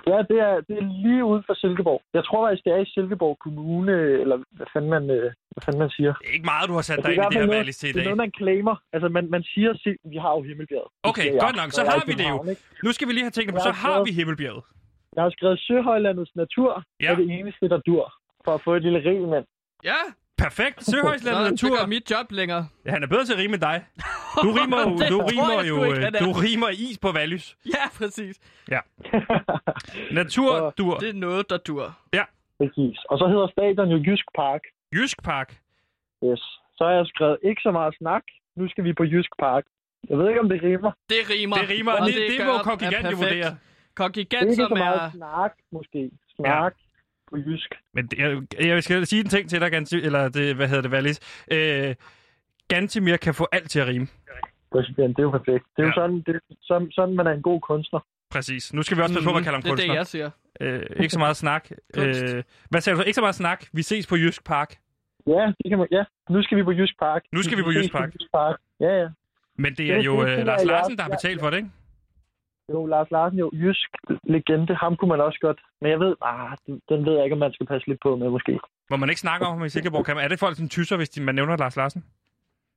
[0.06, 2.00] Ja, det er, det er lige uden for Silkeborg.
[2.14, 5.80] Jeg tror faktisk, det er i Silkeborg Kommune, eller hvad fanden man, øh, hvad fanden
[5.84, 6.12] man siger.
[6.20, 7.92] Det er ikke meget, du har sat Altså, dig ind i det her til i
[7.92, 8.04] Det er dag.
[8.04, 8.76] noget, man claimer.
[8.94, 9.80] Altså, man, man siger, at
[10.12, 10.90] vi har jo Himmelbjerget.
[10.92, 11.70] Det Okay, siger godt nok.
[11.78, 12.36] Så har vi det jo.
[12.50, 12.62] Ikke?
[12.84, 14.62] Nu skal vi lige have tænkt på, så har vi Himmelbjerget.
[15.16, 17.10] Jeg har skrevet Søhøjlandets natur Ja.
[17.10, 18.04] er det eneste, der dur.
[18.44, 19.44] For at få et lille rig mand.
[19.84, 20.00] Ja,
[20.38, 20.84] Perfekt.
[20.84, 20.96] Så
[21.50, 21.76] natur.
[21.78, 22.62] gør mit job længere.
[22.86, 23.84] Ja, han er bedre til at rime end dig.
[24.44, 26.24] Du rimer jo, Det du rimer jeg jo, ikke, øh, er.
[26.24, 27.56] du rimer is på valys.
[27.66, 28.36] Ja, præcis.
[30.20, 30.98] Natur, dur.
[30.98, 31.98] Det er noget, der dur.
[32.58, 32.98] Præcis.
[33.10, 34.60] Og så hedder stadion jo Jysk Park.
[34.94, 35.48] Jysk Park.
[36.24, 36.40] Yes.
[36.76, 38.22] Så har jeg skrevet ikke så meget snak.
[38.56, 39.64] Nu skal vi på Jysk Park.
[40.08, 40.92] Jeg ved ikke, om det rimer.
[41.10, 41.56] Det rimer.
[41.56, 41.92] Det rimer.
[41.92, 43.56] og Det, det, gør må er Kongigant jo vurdere.
[43.94, 45.10] Kongigant, Ikke som så meget er...
[45.10, 46.10] snak, måske.
[46.36, 46.74] Snak
[47.30, 47.74] på Jysk.
[47.94, 50.82] Men det- jeg, jeg skal sige en ting til dig, Ganti, eller det, hvad hedder
[50.82, 51.20] det, Valis.
[51.52, 51.94] Øh,
[52.68, 54.06] Gantimir kan få alt til at rime.
[54.74, 55.64] Præsident, det er jo perfekt.
[55.76, 55.88] Det er Ja.
[55.88, 56.34] jo sådan, det,
[56.68, 58.00] sådan, sådan, man er en god kunstner.
[58.30, 58.74] Præcis.
[58.74, 59.76] Nu skal vi også passe på, hvad man kalder ham Mhm.
[59.76, 59.94] det er kunstner.
[59.94, 60.30] det, jeg siger.
[60.60, 61.62] Øh, ikke så meget snak.
[61.98, 63.02] Øh, hvad sagde du?
[63.02, 63.60] Ikke så meget snak.
[63.72, 64.70] Vi ses på Jysk Park.
[65.26, 66.04] Ja, det kan man, ja.
[66.30, 67.22] Nu skal vi på Jysk Park.
[67.32, 68.08] Nu skal vi på ses Jysk Park.
[68.14, 68.56] Jysk Park.
[68.80, 69.08] Ja, ja.
[69.62, 71.44] Men det er Det- jo det finder Lars Larsen, der har betalt ja.
[71.44, 71.70] for det, ikke?
[72.72, 73.90] Jo, Lars Larsen, jo, Jysk
[74.24, 74.74] legende.
[74.74, 75.60] Ham kunne man også godt.
[75.80, 78.16] Men jeg ved, ah, den, den ved jeg ikke, om man skal passe lidt på
[78.16, 78.58] med, måske.
[78.88, 80.04] Hvor man ikke snakker om ham i Silkeborg.
[80.06, 82.04] Kan man, er det folk som tyser, hvis de, man nævner Lars Larsen?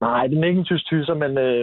[0.05, 1.61] Nej, det er ikke en tysk tyser, men øh,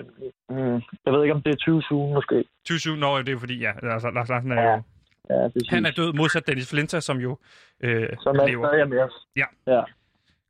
[0.51, 2.45] mm, jeg ved ikke, om det er 20 sugen, måske.
[2.65, 2.97] Tyser?
[2.97, 4.83] Nå, det er fordi, ja, altså, Lars Larsen er Ja, jo...
[5.31, 7.31] Ja, det Han er død modsat Dennis Flinter, som jo
[7.81, 8.69] øh, Som er lever.
[8.69, 9.13] stadig med os.
[9.37, 9.47] Ja.
[9.67, 9.83] ja.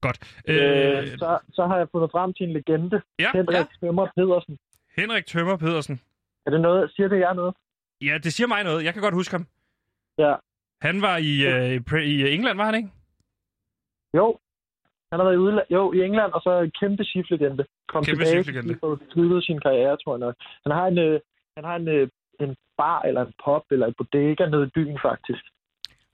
[0.01, 0.19] Godt.
[0.49, 3.03] Øh, Øh, så, så har jeg fundet frem til en legende.
[3.19, 3.65] Ja, Henrik ja.
[3.87, 4.59] Tømmer Pedersen.
[4.97, 6.01] Henrik Tømmer Pedersen.
[6.47, 7.55] Er det noget, siger det jer noget?
[8.03, 8.85] Ja, det siger mig noget.
[8.85, 9.47] Jeg kan godt huske ham.
[10.19, 10.35] Ja.
[10.83, 12.89] Han var i, øh, i England, var han ikke?
[14.17, 14.39] Jo.
[15.13, 17.65] Han har været i udland, jo, i England, og så kæmpe chiflegende.
[17.93, 18.79] Kom Kæmpe tilbage, cheflegende.
[18.83, 20.35] og sluttede sin karriere, tror jeg nok.
[20.65, 21.21] Han har en, øh,
[21.57, 22.09] han har en, øh,
[22.41, 25.43] en bar, eller en pub, eller en bodega nede i byen, faktisk.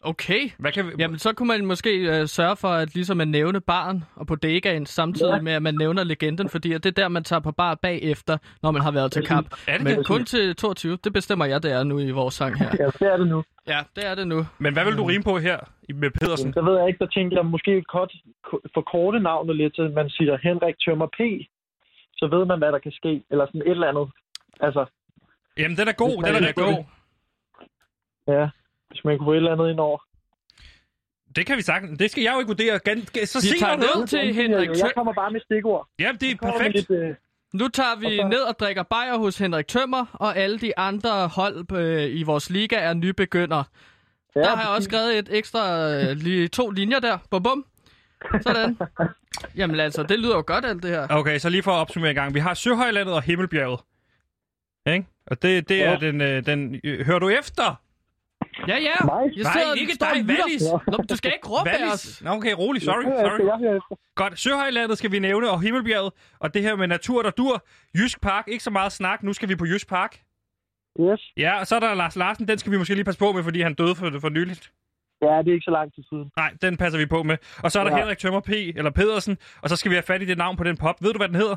[0.05, 0.43] Okay.
[0.59, 0.91] Hvad kan vi...
[0.99, 4.87] Jamen, så kunne man måske øh, sørge for at ligesom at nævne baren og bodegaen
[4.87, 5.41] samtidig Ja.
[5.41, 8.39] med, at man nævner legenden, fordi at det er der, man tager på bar bagefter,
[8.62, 9.55] når man har været til kamp.
[9.69, 10.07] Er det Men det?
[10.07, 12.71] kun til 22, det bestemmer jeg, det er nu i vores sang her.
[12.79, 13.43] Ja, det er det nu.
[13.69, 14.47] Ja, det er det nu.
[14.59, 15.59] Men hvad vil du rime på her
[15.95, 16.45] med Pedersen?
[16.47, 18.12] Jamen, så ved jeg ikke, der tænkte jeg måske kort,
[18.75, 21.21] forkorte navnet lidt, så man siger Henrik Tømmer P.
[22.16, 24.09] Så ved man, hvad der kan ske, eller sådan et eller andet.
[24.61, 24.87] Altså,
[25.59, 26.22] Jamen, den er god.
[26.24, 26.85] Den er rigtig god.
[28.29, 28.48] ja,
[28.90, 29.98] hvis man kunne få et eller andet ind over.
[31.37, 31.98] Det kan vi sagtens.
[31.98, 32.81] Det skal jeg jo ikke vurdere.
[32.88, 34.92] Gan- Så sig tager ned til Jeg- Henrik Jeg Tømmer.
[34.94, 35.88] kommer bare med stikord.
[35.98, 36.74] Ja, det er Jeg perfekt.
[36.74, 37.14] Lidt, øh,
[37.52, 40.79] Nu tager vi Og så- ned og drikker bajer hos Henrik Tømmer, og alle de
[40.79, 43.64] andre hold øh, i vores liga er nybegynder.
[44.37, 47.18] ja, Der har jeg også skrevet et ekstra, øh, lige to linjer der.
[47.31, 47.66] Bum bum.
[48.41, 48.77] Sådan.
[49.57, 51.07] Jamen altså, det lyder jo godt alt det her.
[51.11, 52.35] Okay, så lige for at opsummere i gang.
[52.35, 53.81] Vi har Søhøjlandet og Himmelbjerget.
[54.87, 55.07] Ikke?
[55.27, 55.97] Og det, det er Ja.
[55.97, 56.21] den...
[56.21, 57.81] øh, den øh, hører du efter?
[58.69, 58.79] Ja, ja.
[59.05, 59.17] Nej.
[59.37, 60.25] Jeg Nej, sidder- ikke står og dig.
[60.29, 60.62] Wallis.
[60.62, 62.23] Nå, du skal ikke råbe af os.
[62.23, 62.83] Nå, okay, rolig.
[62.83, 63.12] Sorry, sorry.
[63.12, 63.97] efter, Jeg hører efter.
[64.15, 66.12] Godt, Søhøjlandet skal vi nævne, og Himmelbjerget.
[66.39, 67.65] Og det her med natur, der dur.
[67.95, 69.23] Jysk Park, ikke så meget snak.
[69.23, 70.21] Nu skal vi på Jysk Park.
[71.01, 71.21] Yes.
[71.37, 72.49] Ja, og så er der Lars Larsen.
[72.49, 74.71] Den skal vi måske lige passe på med, fordi han døde for, for nyligt.
[75.22, 76.31] Ja, det er ikke så lang tid siden.
[76.37, 77.37] Nej, den passer vi på med.
[77.62, 77.98] Og så er der Ja.
[77.98, 78.48] Henrik Tømmer P.
[78.50, 79.38] eller Pedersen.
[79.62, 81.02] Og så skal vi have fat i det navn på den pop.
[81.02, 81.57] Ved du, hvad den hedder?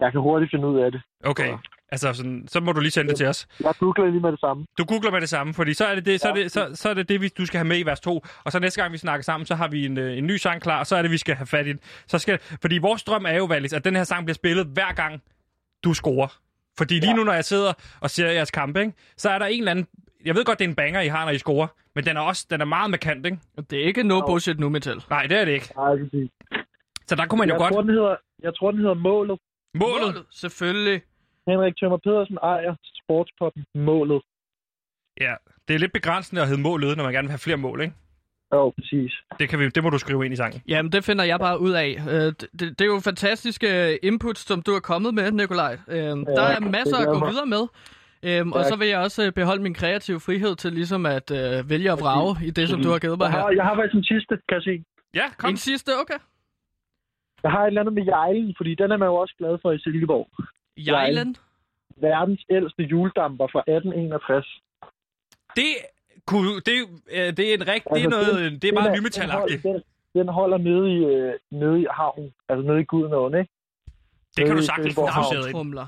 [0.00, 1.02] Jeg kan hurtigt finde ud af det.
[1.24, 1.52] Okay.
[1.92, 3.46] Altså, sådan, så må du lige sende det til os.
[3.60, 4.66] Jeg googler lige med det samme.
[4.78, 6.88] Du googler med det samme, fordi så er det det, så er det, så, så
[6.90, 8.24] er det, det vi, du skal have med i vers 2.
[8.44, 10.62] Og så næste gang, vi snakker sammen, så har vi en, øh, en ny sang
[10.62, 11.80] klar, og så er det, vi skal have fat i den.
[12.06, 14.92] Så skal, fordi vores drøm er jo, Valis, at den her sang bliver spillet hver
[14.92, 15.22] gang,
[15.84, 16.38] du scorer.
[16.78, 19.58] Fordi lige nu, når jeg sidder og ser jeres kampe, ikke, så er der en
[19.58, 19.86] eller anden...
[20.24, 22.20] Jeg ved godt, det er en banger, I har, når I scorer, men den er
[22.20, 23.38] også den er meget markant, ikke?
[23.70, 25.02] Det er ikke no bullshit nu metal.
[25.10, 25.72] Nej, det er det ikke.
[25.76, 26.30] Nej, præcis.
[27.06, 27.72] Så der kunne man jo Jeg godt...
[27.72, 29.38] tror, den hedder, jeg tror, den hedder Målet.
[29.74, 30.24] Målet.
[30.30, 31.02] Selvfølgelig.
[31.48, 34.22] Henrik Tømmer Pedersen ejer sportspoppen Målet.
[35.20, 35.34] Ja,
[35.68, 37.94] det er lidt begrænsende at hedde målet, når man gerne vil have flere mål, ikke?
[38.54, 39.12] Jo, præcis.
[39.38, 40.62] Det, kan vi, det må du skrive ind i sangen.
[40.68, 41.96] Jamen, det finder jeg bare ud af.
[42.08, 45.78] Øh, det, det, det er jo fantastiske inputs, som du er kommet med, Nikolaj.
[45.88, 47.66] Øh, der er masser det at gå videre med.
[48.22, 51.70] Øhm, og så vil jeg også øh, beholde min kreative frihed til ligesom at øh,
[51.70, 53.56] vælge og vrage i det, som du har givet mig Jeg har, her.
[53.56, 54.84] jeg har faktisk en sidste, kan jeg sige.
[55.14, 55.50] Ja, kom.
[55.50, 56.18] En sidste, okay.
[57.42, 59.72] Jeg har et eller andet med Jejlen, fordi den er man jo også glad for
[59.72, 60.28] i Silkeborg.
[60.76, 61.36] Jejlen.
[61.96, 64.46] Verdens ældste juledamper fra 1861.
[65.56, 65.72] Det,
[66.26, 66.74] kunne, det,
[67.16, 68.98] øh, det er en rigt, det er Altså, noget, den- det er den meget den,
[69.00, 69.62] nymetalagtigt.
[69.62, 69.82] den,
[70.14, 73.50] den holder nede i, øh, nede i havnen, altså nede i Gudenåen, ikke?
[74.36, 75.06] Det kan du sagtens få.
[75.52, 75.86] Trumler.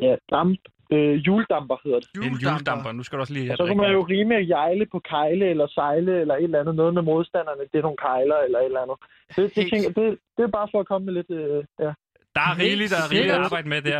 [0.00, 0.58] Ja, damp.
[0.94, 2.08] Øh, juledamper hedder det.
[2.26, 2.92] En juledamper.
[2.92, 5.46] Nu skal du også lige have Og så kan man jo rime jejle på kejle,
[5.52, 6.74] eller sejle, eller et eller andet.
[6.74, 7.62] Noget med modstanderne.
[7.72, 8.96] Det er nogle kejler, eller et eller andet.
[9.36, 11.30] Det, det, tænker, det, det er bare for at komme med lidt...
[11.30, 11.90] Øh, ja.
[12.36, 13.98] Der er rigeligt, der er rigeligt at arbejde med der.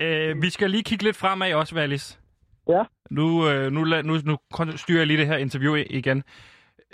[0.00, 2.20] Øh, vi skal lige kigge lidt fremad også, Valis.
[2.68, 2.82] Ja.
[3.10, 4.36] Nu, øh, nu, nu, nu
[4.76, 6.22] styrer jeg lige det her interview igen.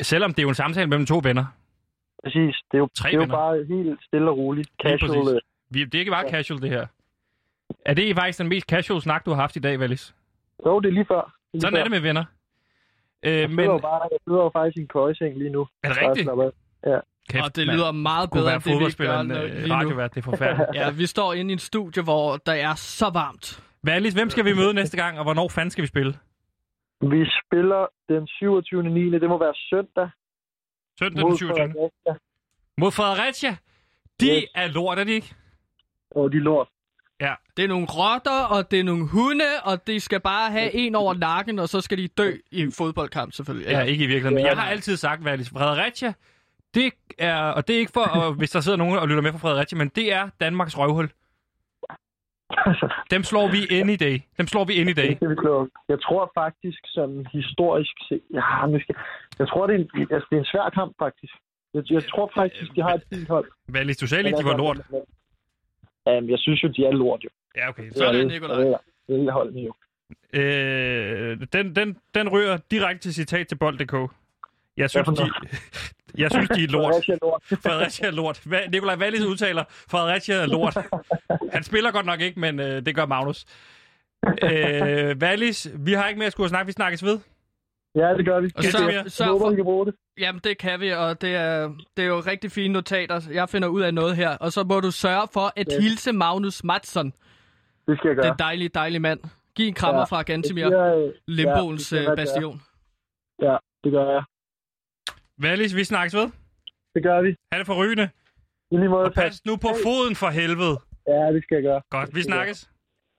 [0.01, 1.45] Selvom det er jo en samtale mellem to venner.
[2.25, 2.55] Præcis.
[2.71, 3.35] Det er jo, Tre det er jo venner.
[3.35, 4.71] bare helt stille og roligt.
[4.83, 5.35] Casual.
[5.35, 6.87] øh, Vi, det er ikke bare casual, det her.
[7.87, 10.14] Er det faktisk den mest casual snak, du har haft i dag, Valis?
[10.66, 11.21] Jo, det er lige før.
[11.21, 11.79] Er lige Sådan før.
[11.81, 12.25] er det med venner.
[13.23, 15.66] Øh, Jeg men jo bare, jeg sidder jo faktisk i en køjeseng lige nu.
[15.83, 16.29] er det rigtigt?
[16.87, 16.99] Ja.
[17.31, 17.77] Kæft, Og det mand.
[17.77, 19.75] lyder meget bedre, end det vi fodboldspiller gør øh, lige nu.
[19.75, 20.14] radiovært.
[20.14, 20.69] Det er forfærdeligt.
[20.81, 23.62] Ja, vi står inde i en studie, hvor der er så varmt.
[23.83, 26.12] Valis, hvem skal vi møde næste gang, og hvornår fanden skal vi spille?
[27.01, 28.83] Vi spiller den 27.
[28.83, 29.11] 9.
[29.11, 30.09] Det må være søndag.
[30.99, 31.49] Søndag den 27.
[31.49, 32.14] Fredericia.
[32.79, 33.57] Mod Fredericia.
[34.21, 34.45] De Yes.
[34.55, 35.35] er lort, er de ikke?
[36.11, 36.69] Og de er lort.
[37.21, 37.35] Ja.
[37.57, 40.95] Det er nogle rotter, og det er nogle hunde, og de skal bare have en
[40.95, 43.71] over nakken, og så skal de dø i en fodboldkamp, selvfølgelig.
[43.71, 44.35] Ja, ikke i virkeligheden.
[44.35, 46.13] Men jeg har altid sagt, Valis, Fredericia,
[46.75, 49.33] det er, og det er ikke for, og, hvis der sidder nogen og lytter med
[49.33, 51.11] fra Fredericia, men det er Danmarks røvhul.
[53.11, 54.17] Dem slår vi any day.
[54.39, 55.09] Dem slår vi any day.
[55.09, 55.69] Det skal vi klare.
[55.89, 58.23] Jeg tror faktisk, sådan historisk set...
[58.35, 58.95] Ja, nu skal...
[59.39, 61.35] Jeg tror, det er, en, altså, det er en svær kamp, faktisk.
[61.75, 63.49] Jeg, jeg tror faktisk, de har et fint hold.
[63.69, 64.79] Valis, du sagde lige, de var lort.
[66.07, 67.29] Jamen, jeg synes jo, de er lort, jo.
[67.57, 67.85] Ja, okay.
[67.85, 68.31] Det Så er er det.
[68.31, 68.43] det.
[69.09, 69.73] Det Det holdene jo.
[70.41, 74.11] Øh, den, den, den rører direkte til citat til bold.dk.
[74.77, 75.31] Jeg synes, de,
[76.23, 76.95] jeg synes, de er lort.
[76.95, 77.43] Fredericia er lort.
[77.65, 78.39] Fredericia er lort.
[78.47, 80.77] Hva- Nikolaj Wallis udtaler, Fredericia er lort.
[81.55, 83.45] Han spiller godt nok ikke, men øh, det gør Magnus.
[84.43, 86.67] Øh, Wallis, vi har ikke mere at skulle snakke.
[86.67, 87.19] Vi snakkes ved.
[87.94, 88.50] Ja, det gør vi.
[88.57, 88.88] Og så?
[88.92, 89.94] Jeg sørg håber, for, vi kan bruge det.
[90.18, 93.20] jamen, det kan vi, og det er, det er jo rigtig fine notater.
[93.33, 94.37] Jeg finder ud af noget her.
[94.37, 95.81] Og så må du sørge for at Ja.
[95.81, 97.07] hilse Magnus Madsson.
[97.87, 98.26] Det skal jeg gøre.
[98.29, 99.20] Den dejlige, dejlige mand.
[99.55, 100.05] Giv en krammer Ja.
[100.05, 100.64] fra Gantimir.
[100.64, 102.62] Det siger, øh, Limboens ja, det jeg bastion.
[103.42, 104.22] Ja, det gør jeg.
[105.42, 106.29] Wallis, vi snakkes ved.
[106.94, 107.35] Det gør vi.
[107.53, 108.09] Han er forrygende.
[108.70, 109.05] I lige måde.
[109.05, 110.76] Og pas nu på foden for helvede.
[111.09, 111.81] Ja, det skal jeg gøre.
[111.90, 112.70] Godt, vi snakkes.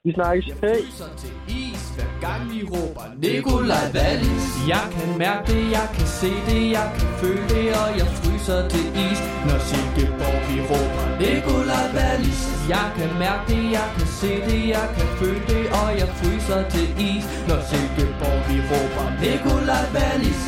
[0.05, 0.45] Vi snakkes.
[0.45, 1.61] Hej.
[2.02, 4.46] Hver gang vi råber Nikolaj Wallis.
[4.68, 8.62] Jeg kan mærke det, jeg kan se det, jeg kan føle det, og jeg fryser
[8.74, 12.42] til is, når Silkeborg vi råber Nikolaj Wallis.
[12.74, 16.62] Jeg kan mærke det, jeg kan se det, jeg kan føle det, og jeg fryser
[16.74, 20.42] til is, når Silkeborg vi råber Nikolaj Wallis.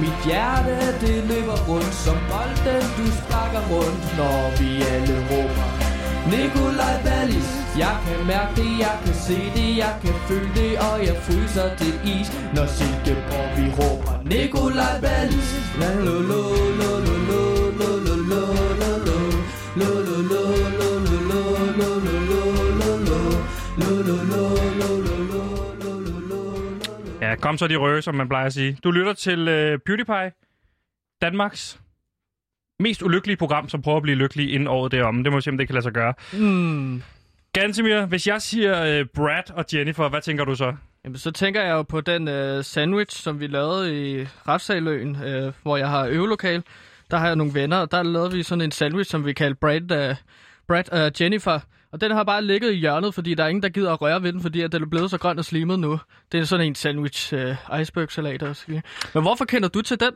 [0.00, 5.87] Mit hjerte, det løber rundt som bolden, du sparker rundt, når vi alle råber
[6.32, 7.48] Nikolaj Wallis
[7.82, 11.68] Jeg kan mærke det, jeg kan se det, jeg kan føle det Og jeg fryser
[11.80, 15.48] til is Når Silkeborg vi råber Nikolaj Wallis
[15.80, 16.42] La lo lo
[16.80, 18.40] lo lo lo lo lo lo
[18.80, 19.18] lo lo
[19.80, 21.98] Lo lo lo lo lo lo lo
[27.20, 28.78] Ja, kom så de røde, som man plejer at sige.
[28.84, 30.32] Du lytter til uh, PewDiePie,
[31.22, 31.80] Danmarks
[32.80, 35.24] mest ulykkelige program, som prøver at blive lykkelig inden året derom.
[35.24, 36.14] Det må vi se, om det kan lade sig gøre.
[36.32, 37.02] Mm.
[37.52, 40.74] Gantemir, hvis jeg siger uh, Brad og Jennifer, hvad tænker du så?
[41.04, 45.52] Jamen, så tænker jeg jo på den øh, sandwich, som vi lavede i Retssaløen, øh,
[45.62, 46.62] hvor jeg har øvelokal.
[47.10, 49.58] Der har jeg nogle venner, og der lavede vi sådan en sandwich, som vi kaldte
[49.60, 50.16] Brad, øh,
[50.68, 51.60] Brad og Jennifer.
[51.92, 54.22] Og den har bare ligget i hjørnet, fordi der er ingen, der gider at røre
[54.22, 56.00] ved den, fordi at den er blevet så grøn og slimet nu.
[56.32, 58.64] Det er sådan en sandwich øh, iceberg-salat også.
[59.14, 60.12] Men hvorfor kender du til den?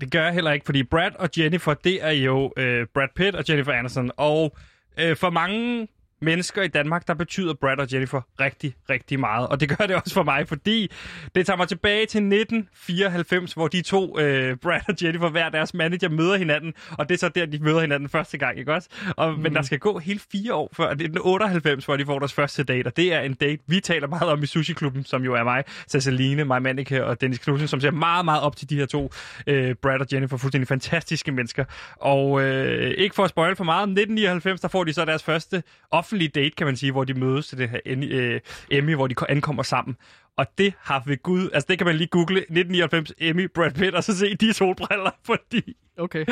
[0.00, 3.36] Det gør jeg heller ikke, fordi Brad og Jennifer, det er jo øh, Brad Pitt
[3.36, 4.10] og Jennifer Aniston.
[4.16, 4.56] Og
[5.00, 5.88] øh, for mange
[6.22, 9.48] mennesker i Danmark, der betyder Brad og Jennifer rigtig, rigtig meget.
[9.48, 10.90] Og det gør det også for mig, fordi
[11.34, 15.74] det tager mig tilbage til 1994, hvor de to, øh, Brad og Jennifer, hver deres
[15.74, 16.74] manager, møder hinanden.
[16.90, 18.88] Og det er så der, de møder hinanden første gang, ikke også?
[19.16, 19.38] Og, mm.
[19.38, 22.18] Men der skal gå hele fire år før, det er den 98, hvor de får
[22.18, 22.86] deres første date.
[22.86, 25.64] Og det er en date, vi taler meget om i Sushi-klubben, som jo er mig,
[25.88, 29.12] Ceciline, mig Manneke og Dennis Knudsen, som ser meget, meget op til de her to,
[29.46, 31.64] øh, Brad og Jennifer, fuldstændig fantastiske mennesker.
[31.96, 35.62] Og øh, ikke for at spoil for meget, 1999, der får de så deres første
[36.12, 39.14] offentlige date, kan man sige, hvor de mødes til det her øh, Emmy, hvor de
[39.14, 39.96] ko- ankommer sammen.
[40.36, 43.94] Og det har ved Gud, altså det kan man lige google, 1999 Emmy, Brad Pitt,
[43.94, 46.24] og så se de solbriller, fordi Okay.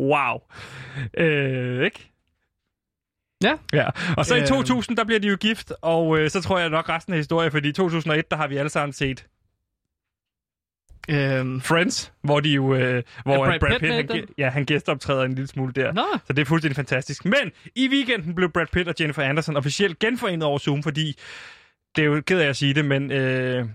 [0.00, 0.38] wow.
[1.18, 2.08] Øh, ikke?
[3.42, 3.54] Ja.
[3.72, 4.46] Ja, og så i Øhm.
[4.48, 7.52] 2000, der bliver de jo gift, og øh, så tror jeg nok resten af historien,
[7.52, 9.26] fordi i 2001, der har vi alle sammen set
[11.08, 14.24] Øhm, Friends, hvor de jo, øh, hvor Brad, Brad Pitt Pitt, han, den?
[14.38, 15.92] ja, han gæsteoptræder en lille smule der.
[15.92, 16.04] Nå.
[16.26, 17.24] Så det er fuldstændig fantastisk.
[17.24, 21.18] Men i weekenden blev Brad Pitt og Jennifer Anderson officielt genforenet over Zoom, fordi
[21.96, 23.66] det er jo ked af at sige det, men øh,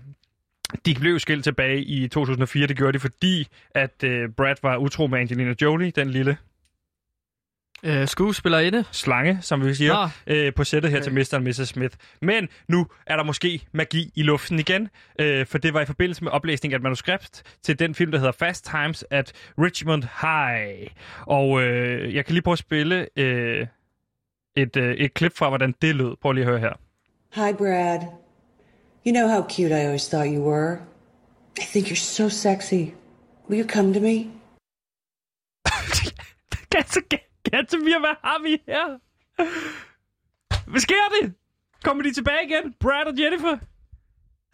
[0.86, 2.66] de blev jo skilt tilbage i 2004.
[2.66, 6.36] Det gjorde de, fordi at øh, Brad var utro med Angelina Jolie, den lille
[7.82, 8.84] Øh, skuespillerinde.
[8.92, 11.04] Slange, som vi siger, øh, på sættet her okay.
[11.04, 11.34] til Mr.
[11.34, 11.68] og Mrs.
[11.68, 11.96] Smith.
[12.22, 14.88] Men nu er der måske magi i luften igen,
[15.20, 18.18] øh, for det var i forbindelse med oplæsning af et manuskript til den film, der
[18.18, 20.88] hedder Fast Times at Richmond High.
[21.26, 23.66] Og øh, jeg kan lige prøve at spille øh,
[24.56, 26.16] et, øh, et klip fra, hvordan det lød.
[26.22, 26.72] Prøv lige at høre her.
[27.34, 28.00] Hi, Brad.
[29.06, 30.76] You know how cute I always thought you were.
[31.58, 32.94] I think you're so sexy.
[33.48, 34.26] Will you come to me?
[35.70, 36.14] Ganske,
[36.70, 38.98] ganske mere, hvad har vi her?
[40.70, 41.34] Hvad sker det?
[41.84, 42.74] Kommer de tilbage igen?
[42.80, 43.58] Brad og Jennifer?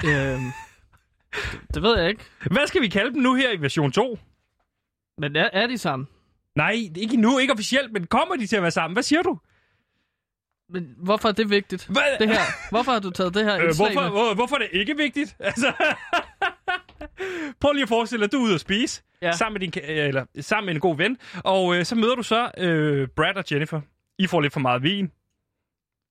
[0.04, 0.52] Øhm,
[1.74, 2.24] det, ved jeg ikke.
[2.50, 4.18] Hvad skal vi kalde dem nu her i version 2?
[5.18, 6.08] Men er, er de sammen?
[6.56, 8.94] Nej, ikke nu, ikke officielt, men kommer de til at være sammen?
[8.94, 9.38] Hvad siger du?
[10.68, 11.86] Men hvorfor er det vigtigt?
[11.86, 12.18] Hvad?
[12.18, 12.70] Det her.
[12.70, 15.36] Hvorfor har du taget det her Øh, hvorfor, hvor, hvorfor er det ikke vigtigt?
[15.38, 15.72] Altså,
[17.60, 19.32] prøv lige at forestille dig, at du er ude at spise ja.
[19.32, 22.22] sammen, med din, ka- eller, sammen med en god ven, og øh, så møder du
[22.22, 23.80] så øh, Brad og Jennifer.
[24.18, 25.12] I får lidt for meget vin.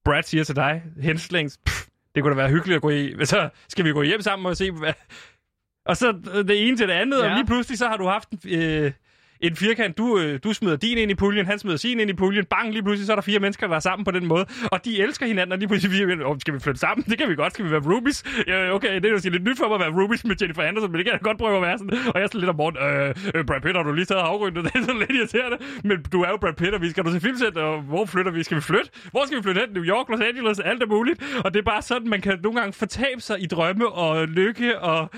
[0.05, 3.15] Brad siger til dig, henslængs, "Pff, det kunne da være hyggeligt at gå i.
[3.25, 4.93] Så skal vi gå hjem sammen og se, hvad...
[5.85, 7.19] Og så øh, det ene til det andet.
[7.23, 7.29] Ja.
[7.29, 8.91] og lige pludselig så har du haft en, øh,
[9.43, 9.97] en firkant.
[9.97, 12.45] Du, øh, du smider din ind i puljen, han smider sin ind i puljen.
[12.45, 14.45] Bang, lige pludselig så er der fire mennesker, der er sammen på den måde.
[14.71, 17.05] Og de elsker hinanden, og lige pludselig fire mennesker, oh, skal vi flytte sammen?
[17.09, 17.53] Det kan vi godt.
[17.53, 18.23] Skal vi være roomies?
[18.47, 20.91] Ja, okay, det er jo lidt nyt for mig at være roomies med Jennifer Anderson,
[20.91, 21.93] men det kan jeg godt prøve at være sådan.
[21.93, 24.23] Og jeg er sådan lidt om morgenen, øh, øh, Brad Pitt, har du lige taget
[24.23, 24.63] havgrønne?
[24.63, 25.57] Det er sådan lidt irriterende.
[25.83, 28.31] Men du er jo Brad Pitt, og vi skal du til filmsæt, og hvor flytter
[28.31, 28.43] vi?
[28.43, 28.89] Skal vi flytte?
[29.11, 29.69] Hvor skal vi flytte hen?
[29.73, 31.23] New York, Los Angeles, alt er muligt.
[31.45, 34.79] Og det er bare sådan, man kan nogle gange fortabe sig i drømme og lykke,
[34.79, 35.09] og...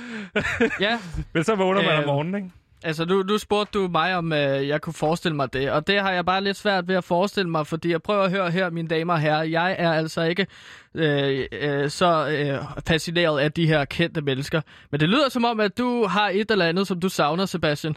[0.79, 0.99] Ja.
[1.33, 2.64] men så vågner man om Øh, morgenen, ikke?
[2.85, 6.01] Altså, nu, nu spurgte du mig, om øh, jeg kunne forestille mig det, og det
[6.01, 8.69] har jeg bare lidt svært ved at forestille mig, fordi jeg prøver at høre her,
[8.69, 10.47] mine damer og herrer, jeg er altså ikke
[10.95, 14.61] øh, øh, så øh, fascineret af de her kendte mennesker.
[14.91, 17.95] Men det lyder som om, at du har et eller andet, som du savner, Sebastian.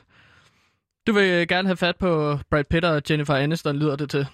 [1.07, 4.27] Du vil gerne have fat på Brad Pitt og Jennifer Aniston, lyder det til.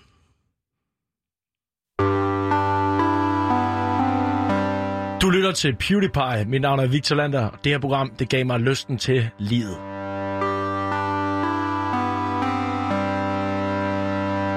[5.23, 6.45] Du lytter til PewDiePie.
[6.47, 7.51] Mit navn er Victor Lander.
[7.65, 9.94] Det her program, det gav mig lysten til livet.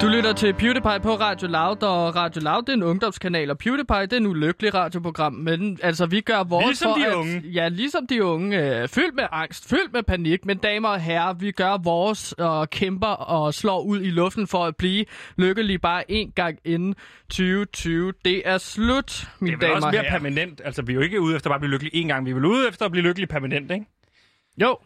[0.02, 3.58] Du lytter til PewDiePie på Radio Loud, og Radio Loud det er en ungdomskanal, og
[3.58, 5.34] PewDiePie det er en ulykkelig radioprogram.
[5.34, 7.40] Men altså, vi gør vores Ligesom for de at, unge.
[7.40, 8.82] Ja, ligesom de unge.
[8.82, 10.46] Øh, fyldt med angst, fyldt med panik.
[10.46, 14.66] Men damer og herrer, vi gør vores og kæmper og slår ud i luften for
[14.66, 15.06] at blive
[15.38, 16.96] lykkelige bare en gang inden
[17.30, 18.14] 2020.
[18.26, 20.12] Det er slut, Det mine er vel damer også og mere herrer.
[20.20, 20.62] permanent.
[20.66, 22.26] Altså, vi er jo ikke ude efter bare at blive lykkelig en gang.
[22.26, 23.86] Vi er vel ude efter at blive lykkelig permanent, ikke?
[24.62, 24.78] Jo,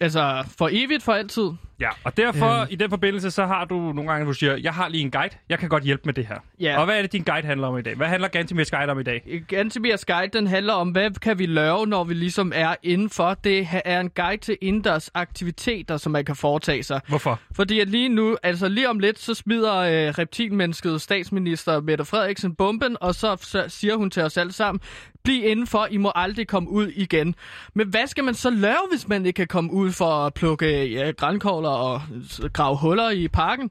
[0.00, 1.50] altså for evigt, for altid.
[1.80, 2.66] Ja, og derfor Øhm.
[2.70, 5.10] i den forbindelse, så har du nogle gange, hvor du siger, jeg har lige en
[5.10, 6.36] guide, jeg kan godt hjælpe med det her.
[6.60, 6.78] Ja.
[6.78, 7.94] Og hvad er det, din guide handler om i dag?
[7.96, 9.42] Hvad handler Gantimers guide om i dag?
[9.48, 13.34] Gantemir Guide, den handler om, hvad kan vi lave, når vi ligesom er indenfor.
[13.34, 17.00] Det er en guide til indendørs aktiviteter, som man kan foretage sig.
[17.08, 17.40] Hvorfor?
[17.52, 22.54] Fordi at lige nu, altså lige om lidt, så smider øh, reptilmennesket statsminister Mette Frederiksen
[22.54, 24.80] bomben, og så, så siger hun til os alle sammen,
[25.24, 27.34] bliv indenfor, I må aldrig komme ud igen.
[27.74, 30.84] Men hvad skal man så lave, hvis man ikke kan komme ud for at plukke
[30.86, 33.70] ja, grænkogler og s- grave huller i parken?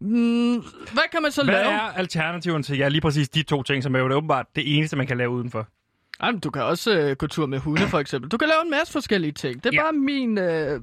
[0.00, 0.54] Mm,
[0.92, 1.64] hvad kan man så Hvad lave?
[1.72, 4.76] er alternativen til ja, lige præcis de to ting, som er jo det åbenbart det
[4.78, 5.66] eneste, man kan lave udenfor?
[6.22, 8.30] Jamen, du kan også øh, gå tur med hunde, for eksempel.
[8.30, 9.64] Du kan lave en masse forskellige ting.
[9.64, 9.82] Det er Ja.
[9.82, 10.80] bare min, øh,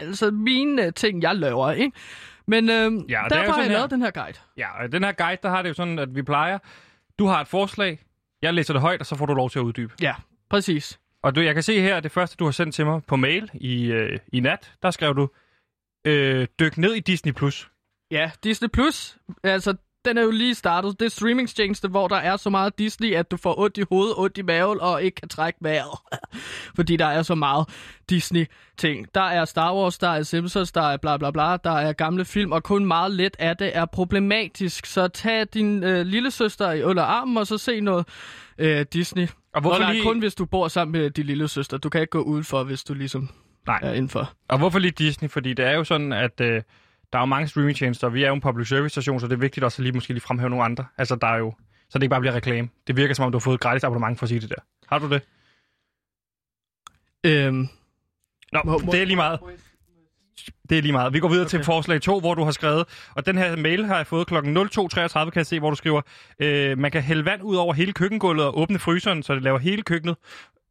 [0.00, 1.92] altså mine øh, ting, jeg laver, ikke?
[2.46, 3.76] Men øh, ja, og det er derfor har jeg her.
[3.76, 4.38] lavet den her guide.
[4.56, 6.58] Ja, og den her guide, der har det jo sådan, at vi plejer,
[7.18, 7.98] du har et forslag,
[8.42, 9.92] jeg læser det højt, og så får du lov til at uddybe.
[10.00, 10.14] Ja,
[10.50, 10.98] præcis.
[11.22, 13.50] Og du, jeg kan se her, det første, du har sendt til mig på mail
[13.54, 15.28] i, øh, i nat, der skrev du,
[16.04, 17.32] øh, dyk ned i Disney+.
[17.32, 17.68] Plus.
[18.10, 21.00] Ja, Disney Plus, altså den er jo lige startet.
[21.00, 24.14] Det er streamingstjeneste, hvor der er så meget Disney, at du får ondt i hovedet,
[24.16, 25.98] ondt i maven og ikke kan trække vejret.
[26.76, 27.68] Fordi der er så meget
[28.10, 29.14] Disney-ting.
[29.14, 32.24] Der er Star Wars, der er Simpsons, der er bla bla bla, der er gamle
[32.24, 34.86] film, og kun meget lidt af det er problematisk.
[34.86, 38.06] Så tag din øh, lille søster under armen, og så se noget
[38.58, 39.28] øh, Disney.
[39.54, 41.78] Og hvorfor nej, lige- kun hvis du bor sammen med din lille søster.
[41.78, 43.28] Du kan ikke gå udenfor, hvis du ligesom
[43.66, 43.78] Nej.
[43.82, 44.32] er indenfor.
[44.48, 45.28] Og hvorfor lige Disney?
[45.30, 46.62] Fordi det er jo sådan, at øh,
[47.12, 49.32] der er jo mange streamingtjenester, og vi er jo en public service station, så det
[49.32, 50.84] er vigtigt også at lige måske lige fremhæve nogle andre.
[50.98, 51.54] Altså, der er jo...
[51.90, 52.68] Så det ikke bare bliver reklame.
[52.86, 54.62] Det virker som om, du har fået et gratis abonnement for at sige det der.
[54.88, 55.22] Har du det?
[57.26, 57.68] Øhm,
[58.52, 59.40] Nå, Må- må- det er lige meget.
[60.70, 61.12] Det er lige meget.
[61.12, 61.50] Vi går videre okay.
[61.50, 64.34] til forslag 2, hvor du har skrevet, og den her mail har jeg fået kl.
[64.34, 66.02] 02.33, kan jeg se, hvor du skriver,
[66.38, 69.58] øh, man kan hælde vand ud over hele køkkengulvet og åbne fryseren, så det laver
[69.58, 70.16] hele køkkenet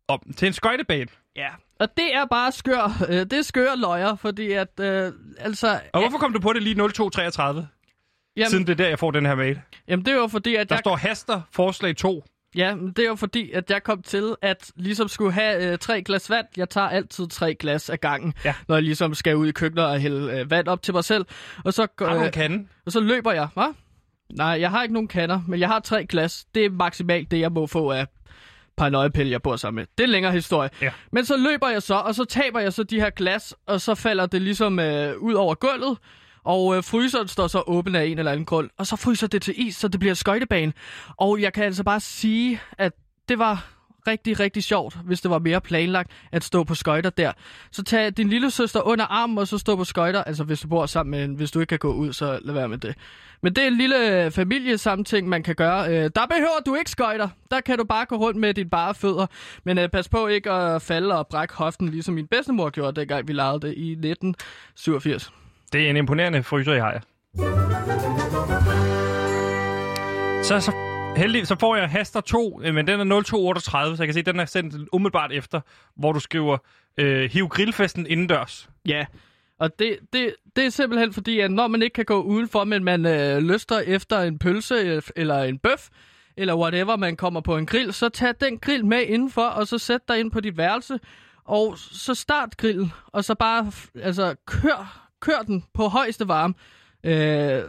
[0.08, 1.08] om til en skøjtebane.
[1.36, 3.06] Ja, og det er bare skør.
[3.10, 5.80] Øh, det er skøre løjer, fordi at, øh, altså...
[5.94, 7.42] Og hvorfor kom du på det lige 02.33?
[8.38, 9.62] Jamen, Siden det er der, jeg får den her mail.
[9.88, 10.80] jamen, det er jo fordi, at Der jeg...
[10.80, 12.24] står haster forslag 2.
[12.56, 15.78] Ja, men det er jo fordi, at jeg kom til at ligesom skulle have øh,
[15.78, 16.46] tre glas vand.
[16.58, 18.54] Jeg tager altid tre glas af gangen, Ja.
[18.68, 21.26] når jeg ligesom skal ud i køkkenet og hælde øh, vand op til mig selv.
[21.66, 22.68] Og så, Har du en kande?
[22.86, 23.66] Og så løber jeg, hva?
[24.34, 26.46] Nej, jeg har ikke nogen kander, men jeg har tre glas.
[26.56, 28.08] Det er maksimalt det, jeg må få af
[28.78, 29.86] par nøjepille, jeg bor sammen med.
[29.98, 30.70] Det er en længere historie.
[30.82, 30.92] Ja.
[31.12, 33.96] Men så løber jeg så, og så taber jeg så de her glas, og så
[33.96, 35.98] falder det ligesom øh, ud over gulvet.
[36.44, 38.70] Og øh, fryseren står så åben af en eller anden grund.
[38.78, 40.74] Og så fryser det til is, så det bliver skøjtebane.
[41.18, 42.94] Og jeg kan altså bare sige, at
[43.30, 47.32] det var rigtig, rigtig sjovt, hvis det var mere planlagt at stå på skøjter der.
[47.72, 50.24] Så tag din lille søster under armen, og så stå på skøjter.
[50.24, 52.54] Altså hvis du bor sammen med en, hvis du ikke kan gå ud, så lad
[52.54, 52.96] være med det.
[53.44, 55.88] Men det er en lille øh, familiesamting, man kan gøre.
[55.88, 57.30] Øh, der behøver du ikke skøjter.
[57.52, 59.26] Der kan du bare gå rundt med dine bare fødder.
[59.64, 63.28] Men øh, pas på ikke at falde og brække hoften, ligesom min bedstemor gjorde, dengang
[63.28, 65.32] vi legede det i 1987.
[65.74, 67.02] Det er en imponerende fryser, jeg har.
[70.44, 70.72] Så, så
[71.16, 74.20] heldig, så får jeg Haster 2, øh, men den er 0238, så jeg kan se,
[74.20, 75.62] at den er sendt umiddelbart efter,
[75.96, 76.58] hvor du skriver,
[76.98, 78.70] øh, hiv grillfesten indendørs.
[78.86, 79.06] Ja,
[79.60, 82.84] og det, det, det er simpelthen fordi, at når man ikke kan gå udenfor, men
[82.84, 85.90] man øh, lyster efter en pølse øh, eller en bøf,
[86.38, 89.78] eller whatever, man kommer på en grill, så tag den grill med indenfor, og så
[89.78, 91.00] sæt dig ind på dit værelse,
[91.46, 96.54] og så start grillen, og så bare altså, kør, kør den på højeste varme.
[97.04, 97.64] Øh,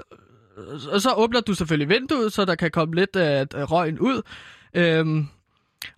[0.92, 4.22] og så åbner du selvfølgelig vinduet, så der kan komme lidt af øh, røgen ud.
[4.74, 5.26] Øhm,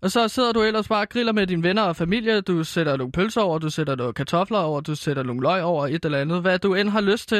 [0.02, 2.40] og så sidder du ellers bare og griller med dine venner og familie.
[2.40, 5.86] Du sætter nogle pølser over, du sætter nogle kartofler over, du sætter nogle løg over,
[5.86, 7.38] et eller andet, hvad du end har lyst til.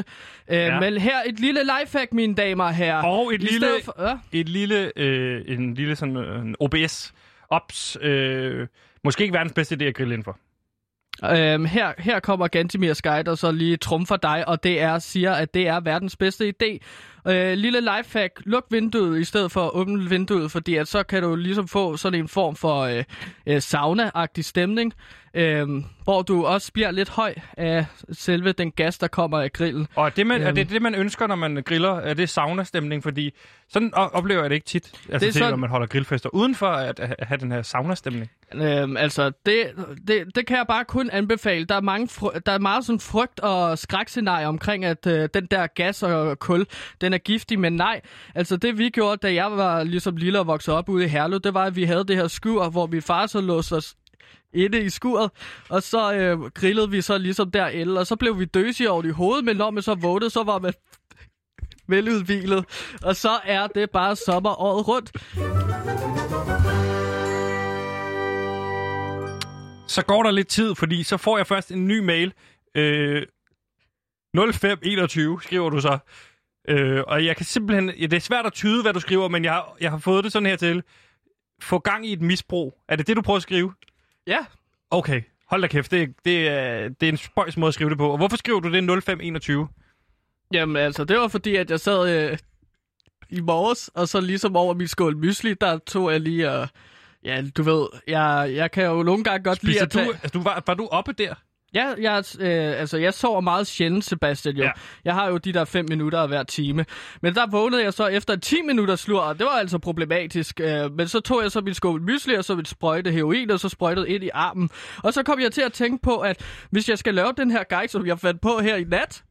[0.51, 0.81] Øh, Ja.
[0.81, 3.03] Men her et lille lifehack, mine damer og herrer.
[3.03, 4.19] Og et I lille, For, ja.
[4.33, 7.13] et lille, øh, en lille sådan øh, en OBS,
[7.51, 8.67] ops, øh,
[9.05, 10.39] måske ikke verdens bedste idé at grille indenfor.
[11.23, 15.33] Øhm, her, her kommer Gantimir Skyde og så lige trumfer dig, og det er, siger,
[15.33, 16.79] at det er verdens bedste idé.
[17.29, 21.23] Øh, lille lifehack, luk vinduet i stedet for at åbne vinduet, fordi at så kan
[21.23, 23.05] du ligesom få sådan en form for øh,
[23.47, 24.93] øh, sauna-agtig stemning,
[25.35, 25.69] øh,
[26.05, 29.87] hvor du også bliver lidt høj af selve den gas, der kommer af grillen.
[29.95, 30.55] Og det, man, er Øhm.
[30.55, 31.91] det det, man ønsker, når man griller?
[31.95, 33.03] Er det sauna-stemning?
[33.03, 33.31] Fordi
[33.69, 34.85] sådan oplever jeg det ikke tit.
[34.85, 36.29] Altså Det er til, sådan- når man holder grillfester.
[36.35, 38.31] Udenfor at, at have den her sauna-stemning.
[38.55, 39.65] Øhm, altså, det,
[40.09, 41.65] det, det kan jeg bare kun anbefale.
[41.65, 45.47] Der er, mange fry- der er meget sådan frygt og skrækscenarie omkring, at øh, den
[45.47, 46.67] der gas og kul,
[47.01, 48.01] den er giftig, men nej.
[48.35, 51.41] Altså, det vi gjorde, da jeg var ligesom lille og voksede op ude i Herlev,
[51.41, 53.95] det var, at vi havde det her skur, hvor min far så låste os
[54.53, 55.31] inde i skuret,
[55.69, 59.11] og så øh, grillede vi så ligesom derinde, og så blev vi døsige over i
[59.11, 60.73] hovedet, men når man så vågnede, så var man
[61.89, 62.65] veludvilet,
[63.03, 65.13] og så er det bare sommer året rundt.
[69.89, 72.33] Så går der lidt tid, fordi så får jeg først en ny mail.
[72.75, 73.23] Øh,
[74.35, 75.99] 0521 skriver du så.
[76.69, 77.91] Øh, og jeg kan simpelthen...
[77.91, 80.33] Ja, det er svært at tyde, hvad du skriver, men jeg jeg har fået det
[80.33, 80.83] sådan her til.
[81.63, 82.75] Få gang i et misbrug.
[82.89, 83.73] Er det det, du prøver at skrive?
[84.27, 84.39] Ja.
[84.91, 85.91] Okay, hold da kæft.
[85.91, 88.11] Det, det, er, det er en spøjs måde at skrive det på.
[88.11, 89.69] Og hvorfor skriver du det 0521?
[90.53, 92.39] Jamen altså, det var fordi, at jeg sad øh,
[93.31, 96.69] i morges, og så ligesom over min skål mysli, der tog jeg lige og...
[97.25, 100.07] Ja, du ved, jeg, jeg kan jo nogle gange godt lide Spiser at tage...
[100.07, 101.35] du, altså, du var, var du oppe der?
[101.75, 104.65] Ja, jeg, øh, altså, jeg sover meget sjældent, Sebastian, jo.
[104.65, 104.71] Ja.
[105.05, 106.87] Jeg har jo de der 5 minutter hver time.
[107.23, 110.61] Men der vågnede jeg så efter 10 minutter slur, og det var altså problematisk.
[110.61, 113.61] Øh, men så tog jeg så min skål mysli, og så min sprøjte heroin, og
[113.61, 114.71] så sprøjtede ind i armen.
[115.03, 117.65] Og så kom jeg til at tænke på, at hvis jeg skal lave den her
[117.65, 119.25] guide, som jeg fandt på her i nat,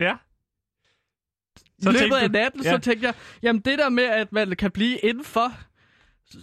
[0.00, 0.14] Ja.
[1.82, 2.70] så løbet af natten, ja.
[2.70, 5.52] så tænkte jeg, jamen det der med, at man kan blive indenfor,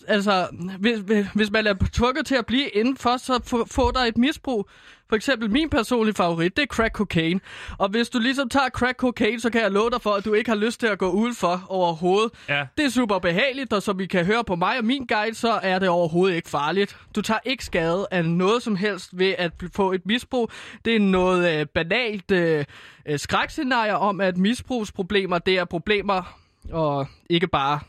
[0.08, 0.47] altså
[0.80, 0.99] hvis,
[1.36, 4.70] hvis- man er tvunget til at blive indenfor, så få- får der et misbrug.
[5.14, 7.39] For eksempel min personlige favorit, det er crack cocaine.
[7.78, 10.34] Og hvis du ligesom tager crack cocaine, så kan jeg love dig for, at du
[10.34, 12.32] ikke har lyst til at gå udenfor overhovedet.
[12.49, 12.66] Ja.
[12.78, 15.59] Det er super behageligt, og som vi kan høre på mig og min guide, så
[15.64, 16.97] er det overhovedet ikke farligt.
[17.16, 20.51] Du tager ikke skade af noget som helst ved at få et misbrug.
[20.86, 22.66] Det er noget øh, banalt øh,
[23.05, 26.38] øh, skrækscenarie om, at misbrugsproblemer, det er problemer,
[26.72, 27.80] og ikke bare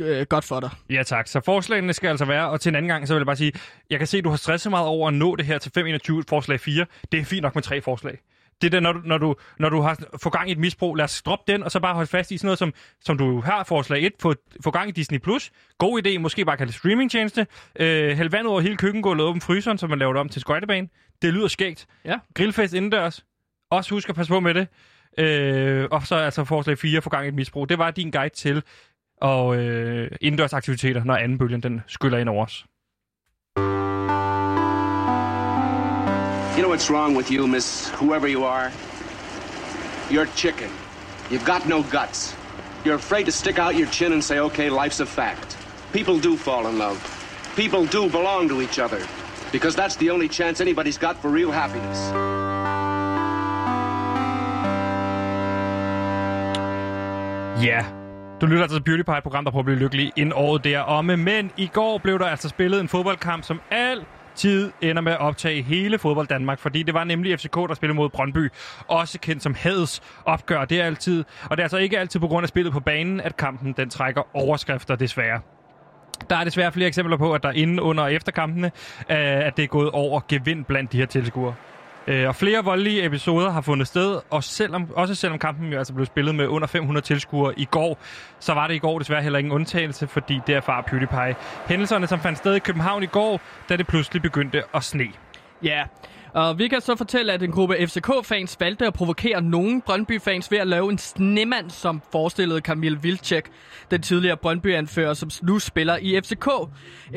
[0.00, 0.70] øh, godt for dig.
[0.90, 3.26] Ja tak, så forslagene skal altså være, og til en anden gang, så vil jeg
[3.26, 3.52] bare sige,
[3.90, 6.24] jeg kan se, at du har stresset meget over at nå det her til 521
[6.28, 6.86] forslag 4.
[7.12, 8.18] Det er fint nok med tre forslag.
[8.62, 10.94] Det er det, når du, når du, når du har fået gang i et misbrug,
[10.94, 13.40] lad os droppe den, og så bare holde fast i sådan noget, som, som du
[13.40, 15.18] har forslag 1, få, få gang i Disney+.
[15.18, 15.50] Plus.
[15.78, 17.46] God idé, måske bare kalde streamingtjeneste.
[17.80, 20.88] Øh, hæld vand over hele køkkengulvet, åben fryseren, så man laver det om til skøjtebane.
[21.22, 21.86] Det lyder skægt.
[22.04, 22.18] Ja.
[22.34, 23.24] Grillfest indendørs.
[23.70, 24.68] Også husk at passe på med det.
[25.18, 27.68] Øh, og så altså forslag 4, få gang i et misbrug.
[27.68, 28.62] Det var din guide til
[29.22, 32.64] og øh, indendørs aktiviteter, når anden bølgen den skyller ind over os.
[36.56, 38.70] You know what's wrong with you, miss whoever you are?
[40.10, 40.70] You're chicken.
[41.30, 42.36] You've got no guts.
[42.84, 45.56] You're afraid to stick out your chin and say, okay, life's a fact.
[45.92, 46.98] People do fall in love.
[47.56, 49.00] People do belong to each other.
[49.52, 51.98] Because that's the only chance anybody's got for real happiness.
[57.64, 58.01] Ja,
[58.42, 61.16] du lytter altså til Beauty Pie, program, der prøver at blive lykkelig ind året deromme.
[61.16, 65.62] Men i går blev der altså spillet en fodboldkamp, som altid ender med at optage
[65.62, 68.50] hele fodbold Danmark, fordi det var nemlig FCK, der spillede mod Brøndby,
[68.88, 70.64] også kendt som Hades opgør.
[70.64, 73.20] Det er altid, og det er altså ikke altid på grund af spillet på banen,
[73.20, 75.40] at kampen den trækker overskrifter desværre.
[76.30, 78.66] Der er desværre flere eksempler på, at der inden, under og efter kampene,
[79.10, 79.16] øh,
[79.46, 81.54] at det er gået over gevind blandt de her tilskuere.
[82.06, 85.94] Øh, og flere voldelige episoder har fundet sted, og selvom, også selvom kampen jo altså
[85.94, 87.98] blev spillet med under 500 tilskuere i går,
[88.38, 91.36] så var det i går desværre heller ingen undtagelse, fordi det erfarer PewDiePie.
[91.68, 95.08] Hændelserne, som fandt sted i København i går, da det pludselig begyndte at sne.
[95.62, 95.82] Ja,
[96.34, 100.58] og vi kan så fortælle, at en gruppe FCK-fans valgte at provokere nogle Brøndby-fans ved
[100.58, 103.44] at lave en snemand, som forestillede Kamil Vilcek,
[103.90, 106.48] den tidligere Brøndby-anfører, som nu spiller i FCK.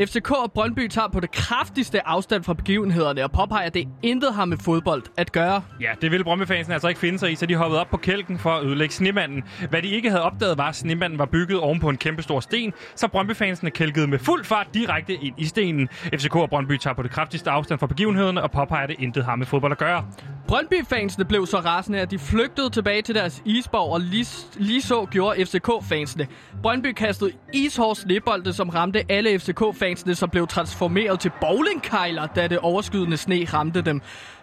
[0.07, 4.34] FCK og Brøndby tager på det kraftigste afstand fra begivenhederne og påpeger, at det intet
[4.34, 5.61] har med fodbold at gøre.
[5.82, 8.39] Ja, det ville Brøndby-fansen altså ikke finde sig i, så de hoppede op på kælken
[8.39, 9.43] for at ødelægge snemanden.
[9.70, 12.39] Hvad de ikke havde opdaget var, at snemanden var bygget oven på en kæmpe stor
[12.39, 15.88] sten, så Brøndby-fansene kælkede med fuld fart direkte ind i stenen.
[15.89, 19.36] FCK og Brøndby tager på det kraftigste afstand fra begivenhederne og påpeger, det intet har
[19.36, 20.06] med fodbold at gøre.
[20.47, 25.06] Brøndby-fansene blev så rasende, at de flygtede tilbage til deres isborg, og lige, lige så
[25.06, 26.28] gjorde FCK-fansene.
[26.62, 32.60] Brøndby kastede ishård snebolde, som ramte alle FCK-fansene, som blev transformeret til bowlingkejler, da det
[32.60, 34.01] overskydende sne ramte dem.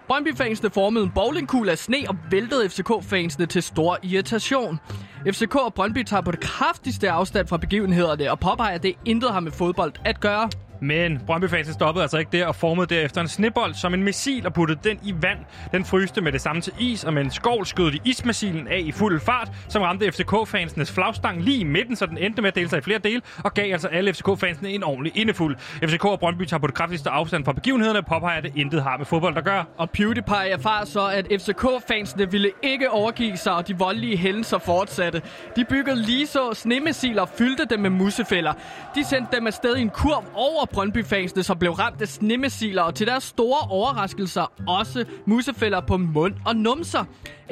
[0.08, 4.80] Brøndby-fansene formede en bowlingkugle af sne og væltede FCK-fansene til stor irritation.
[5.26, 9.32] FCK og Brøndby tager på det kraftigste afstand fra begivenhederne og påpeger, at det intet
[9.32, 10.48] har med fodbold at gøre.
[10.82, 14.52] Men Brøndby-fansen stoppede altså ikke der og formede derefter en snebold som en missil og
[14.52, 15.38] puttede den i vand.
[15.72, 18.78] Den fryste med det samme til is, og med en skovl skød de ismissilen af
[18.84, 22.54] i fuld fart, som ramte FCK-fansenes flagstang lige i midten, så den endte med at
[22.54, 25.56] dele sig i flere dele, og gav altså alle FCK-fansene en ordentlig indefuld.
[25.56, 28.82] FCK og Brøndby tager på det kraftigste afstand fra begivenhederne og påpeger, at det intet
[28.82, 29.64] har med fodbold at gøre.
[29.76, 35.22] Og PewDiePie erfarer så, at FCK-fansene ville ikke overgive sig, og de voldelige hændelser fortsatte.
[35.56, 38.52] De byggede lige så snemissiler og fyldte dem med musefælder.
[38.94, 42.94] De sendte dem afsted i en kurv over Brøndby-fansene, som blev ramt af snemissiler, og
[42.94, 47.04] til deres store overraskelser også musefælder på mund og numser.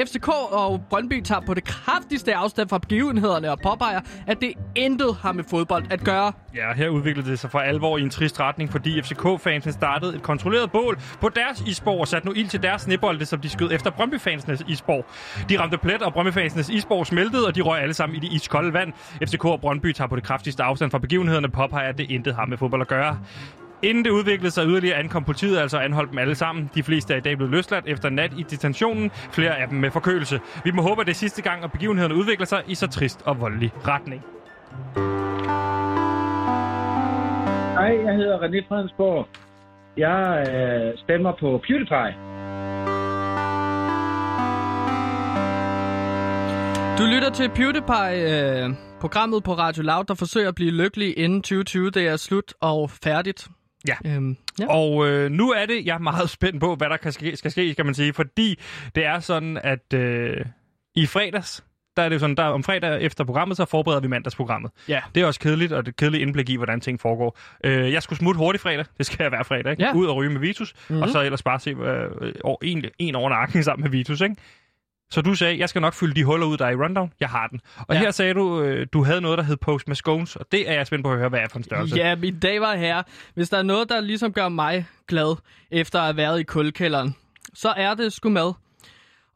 [0.06, 5.16] FCK og Brøndby tager på det kraftigste afstand fra begivenhederne og påpeger, at det intet
[5.22, 6.32] har med fodbold at gøre.
[6.54, 10.22] Ja, her udviklede det sig for alvor i en trist retning, fordi FCK-fansene startede et
[10.22, 13.72] kontrolleret bål på deres isborg og satte nu ild til deres snebolde, som de skød
[13.72, 15.04] efter Brøndby-fansenes isborg.
[15.48, 18.72] De ramte plet, og Brøndby-fansenes isborg smeltede, og de røg alle sammen i det iskolde
[18.72, 18.92] vand.
[19.26, 22.46] FCK og Brøndby tager på det kraftigste afstand fra begivenhederne påpeger, at det intet har
[22.46, 23.18] med fodbold at gøre.
[23.82, 26.70] Inden det udviklede sig yderligere, ankom politiet altså og anholdt dem alle sammen.
[26.74, 29.90] De fleste er i dag blevet løsladt efter nat i detentionen, flere af dem med
[29.90, 30.40] forkølelse.
[30.64, 33.22] Vi må håbe, at det er sidste gang, at begivenhederne udvikler sig i så trist
[33.24, 34.22] og voldelig retning.
[37.72, 39.28] Hej, jeg hedder René Fredensborg.
[39.96, 42.14] Jeg øh, stemmer på PewDiePie.
[46.98, 48.70] Du lytter til PewDiePie, øh,
[49.00, 51.90] programmet på Radio Loud, der forsøger at blive lykkelig inden 2020.
[51.90, 53.48] Det er slut og færdigt.
[53.88, 53.94] Ja.
[54.06, 54.66] Øhm, ja.
[54.68, 57.50] Og øh, nu er det, jeg er meget spændt på, hvad der kan ske, skal
[57.50, 58.58] ske, skal man sige, fordi
[58.94, 60.36] det er sådan, at øh,
[60.94, 61.64] i fredags,
[61.96, 64.70] der er det jo sådan, der om fredag efter programmet, så forbereder vi mandagsprogrammet.
[64.88, 65.00] Ja.
[65.14, 67.38] Det er også kedeligt, og det er kedeligt indblik i, hvordan ting foregår.
[67.64, 69.82] Øh, jeg skulle smutte hurtigt fredag, det skal jeg hver fredag, ikke?
[69.82, 69.92] Ja.
[69.94, 70.82] ud og ryge med Vitus, Mhm.
[70.88, 71.02] mm-hmm.
[71.02, 74.36] og så ellers bare se øh, over, en, en over nakken sammen med Vitus, ikke?
[75.10, 77.12] Så du sagde, jeg skal nok fylde de huller ud, der er i rundown.
[77.20, 77.60] Jeg har den.
[77.88, 78.00] Og Ja.
[78.00, 80.72] her sagde du, øh, du havde noget, der hed Post med Scones, og det er
[80.74, 81.96] jeg spændt på at høre, hvad er for en størrelse.
[81.96, 83.02] Ja, mine damer og herrer.
[83.34, 85.36] Hvis der er noget, der ligesom gør mig glad,
[85.70, 87.14] efter at have været i kulkælderen,
[87.54, 88.52] så er det sgu mad.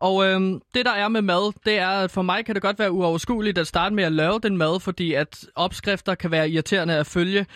[0.01, 2.79] Og øhm, det, der er med mad, det er, at for mig kan det godt
[2.79, 6.95] være uoverskueligt at starte med at lave den mad, fordi at opskrifter kan være irriterende
[6.97, 7.47] at følge.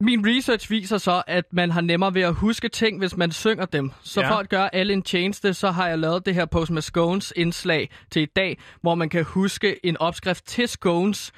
[0.00, 3.64] Min research viser så, at man har nemmere ved at huske ting, hvis man synger
[3.66, 3.90] dem.
[4.02, 4.30] Så Ja.
[4.30, 7.32] for at gøre alle en tjeneste, så har jeg lavet det her Post med Scones
[7.36, 11.32] indslag til i dag, hvor man kan huske en opskrift til scones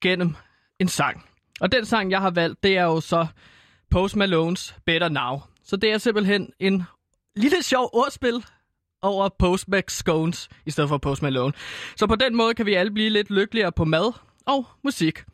[0.00, 0.34] gennem
[0.78, 1.24] en sang.
[1.60, 3.26] Og den sang, jeg har valgt, det er jo så
[3.90, 5.40] Post Malones Better Now.
[5.64, 6.82] Så det er simpelthen en
[7.36, 8.44] lille sjov ordspil
[9.02, 11.52] over Post Mac Scones i stedet for Post Malone.
[11.96, 14.12] Så på den måde kan vi alle blive lidt lykkeligere på mad
[14.46, 15.24] og musik.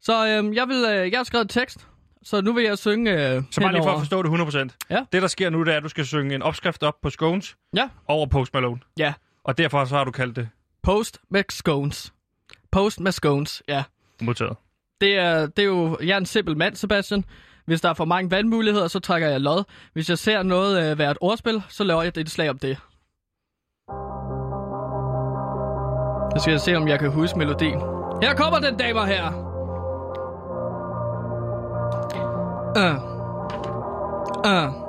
[0.00, 1.86] Så øhm, jeg, vil, øh, jeg har skrevet tekst,
[2.28, 4.28] så nu vil jeg synge øh, Så bare lige for at forstå det
[4.70, 4.86] 100%.
[4.90, 5.04] Ja.
[5.12, 7.56] Det, der sker nu, det er, at du skal synge en opskrift op på scones
[7.76, 7.88] Ja.
[8.08, 8.80] over Post Malone.
[8.98, 9.12] Ja.
[9.44, 10.48] Og derfor så har du kaldt det
[10.82, 12.12] Post Mac Scones.
[12.72, 13.84] Post Mac Scones, ja.
[14.22, 14.56] modtaget.
[15.00, 17.24] Det er, det er jo, jeg er en simpel mand, Sebastian.
[17.66, 19.64] Hvis der er for mange valgmuligheder, så trækker jeg lod.
[19.92, 22.76] Hvis jeg ser noget øh, være et ordspil, så laver jeg et slag om det.
[26.36, 27.78] Så skal jeg se, om jeg kan huske melodien.
[28.22, 29.47] Her kommer den, damer her.
[32.78, 32.94] Uh.
[34.44, 34.87] Uh.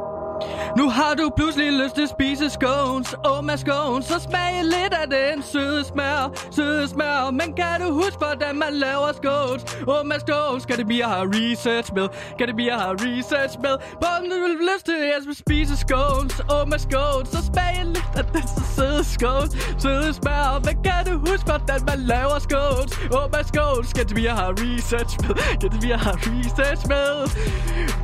[0.78, 4.94] Nu har du pludselig lyst til at spise scones Oh my scones Så smag lidt
[5.02, 7.32] af den søde smør Søde smør.
[7.32, 11.10] Men kan du huske hvordan man laver scones Oh my scones Kan det blive at
[11.10, 12.08] have research med.
[12.38, 13.76] Kan det blive at have research med.
[14.14, 18.26] Om du vil lyst til at spise scones Oh my scones Så smag lidt af
[18.36, 19.52] den så søde scones
[19.84, 20.60] Søde smør.
[20.68, 24.38] Men kan du huske hvordan man laver scones Oh my scones Kan det blive at
[24.44, 25.34] have research med.
[25.62, 27.10] Kan det blive at have research med?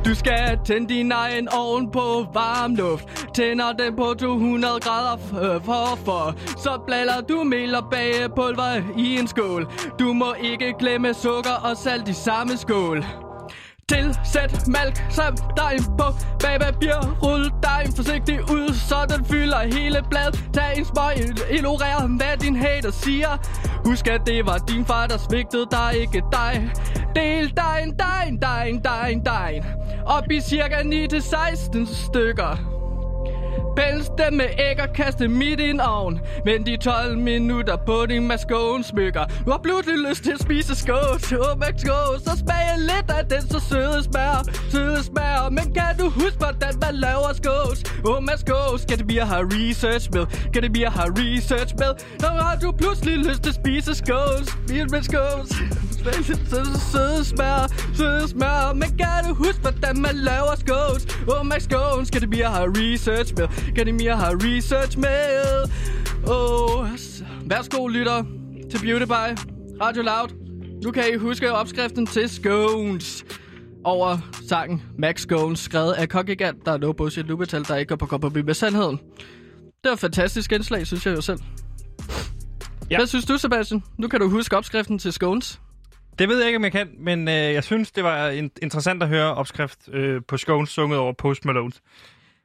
[0.06, 2.26] Du skal tænde din egen ovn på
[2.62, 3.26] varm luft.
[3.34, 8.82] Tænder den på 200 grader f- øh, for for Så blander du mel og bagepulver
[8.98, 9.68] i en skål.
[9.98, 13.04] Du må ikke glemme sukker og salt i samme skål.
[13.92, 16.04] Tilsæt mælk samt dejen på
[16.42, 20.50] bagpapir Rul dejen forsigtigt ud, så den fylder hele bladet.
[20.52, 21.16] Tag en smøg,
[21.50, 23.32] ignorer hvad din hater siger.
[23.84, 26.70] Husk at det var din far, der svigtede dig, ikke dig.
[27.14, 29.64] Del dejen, dejen, dejen, dejen, dejen.
[30.06, 32.75] Op i cirka 9-16 stykker.
[33.76, 36.20] Pels dem med æg og kaste midt i en ovn.
[36.44, 39.24] Men de 12 minutter på din maskån smykker.
[39.44, 43.42] Du har pludselig lyst til at spise skås Oh skås Så smager lidt af den
[43.50, 44.38] så søde smør
[44.70, 45.48] Søde smør.
[45.50, 49.28] Men kan du huske hvordan man laver skås Oh my skås Kan det blive at
[49.28, 50.26] have research med?
[50.52, 51.92] Kan det blive at have research med?
[52.20, 55.50] Når har du pludselig lyst til at spise skås Spise med skås
[56.14, 61.58] søde, søde smør Søde smør Men kan du huske hvordan man laver skås Oh my
[61.58, 65.70] skås Kan det at have research med kan I mere have research med?
[66.28, 66.88] Oh,
[67.46, 68.24] værsgo, lytter
[68.70, 69.38] til Beauty by
[69.80, 70.28] Radio Loud.
[70.84, 73.24] Nu kan I huske opskriften til Scones
[73.84, 77.96] over sangen Max Scones, skrevet af Kongigant, der er no bullshit lubetal, der ikke går
[77.96, 78.96] på kompromis med sandheden.
[79.66, 81.38] Det var et fantastisk indslag, synes jeg jo selv.
[82.90, 82.96] Ja.
[82.96, 83.82] Hvad synes du, Sebastian?
[83.98, 85.60] Nu kan du huske opskriften til Scones.
[86.18, 89.02] Det ved jeg ikke, om jeg kan, men øh, jeg synes, det var in- interessant
[89.02, 91.82] at høre opskrift øh, på Scones sunget over Post Malones.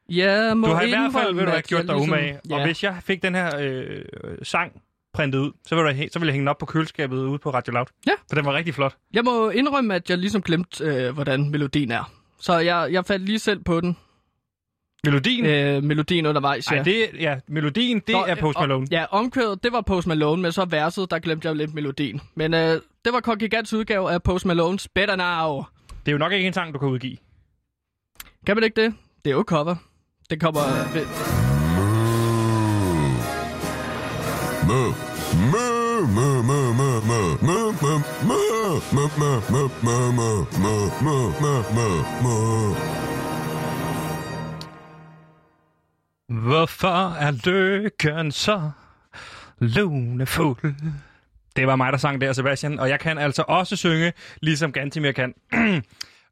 [0.10, 2.40] Ja, må Du har i hvert fald vil du have gjort dig ligesom- umage.
[2.50, 2.56] Ja.
[2.56, 4.02] Og hvis jeg fik den her øh,
[4.44, 4.82] sang
[5.14, 7.50] printet ud, så ville, jeg, så ville jeg hænge den op på køleskabet ude på
[7.50, 7.86] Radio Loud.
[8.08, 8.12] Ja.
[8.30, 8.96] For den var rigtig flot.
[9.14, 12.12] Jeg må indrømme, at jeg ligesom glemte, øh, hvordan melodien er.
[12.40, 13.98] Så jeg, jeg faldt lige selv på den.
[15.04, 15.46] Melodien?
[15.46, 16.78] Øh, melodien undervejs, ja.
[16.78, 18.84] Ej, det, ja, melodien, det Nå, er Post øh, Malone.
[18.86, 22.22] og- Ja, omkvædet, det var Post Malone, men så verset, der glemte jeg lidt melodien.
[22.36, 25.64] Men øh, det var Kong Gigants udgave af Post Malone's Better Now.
[26.06, 27.18] Det er jo nok ikke en sang, du kan udgive.
[28.46, 28.94] Kan man ikke det?
[29.26, 29.76] Det er jo cover.
[30.30, 30.62] Det kommer...
[30.94, 31.06] Ved...
[34.68, 34.94] Mø.
[35.48, 35.72] Mø.
[46.28, 48.72] Hvorfor er lykken så
[49.60, 50.76] lunefuld?
[51.56, 52.80] Det var mig, der sang der, Sebastian.
[52.80, 55.34] Og jeg kan altså også synge, ligesom Gantimir kan.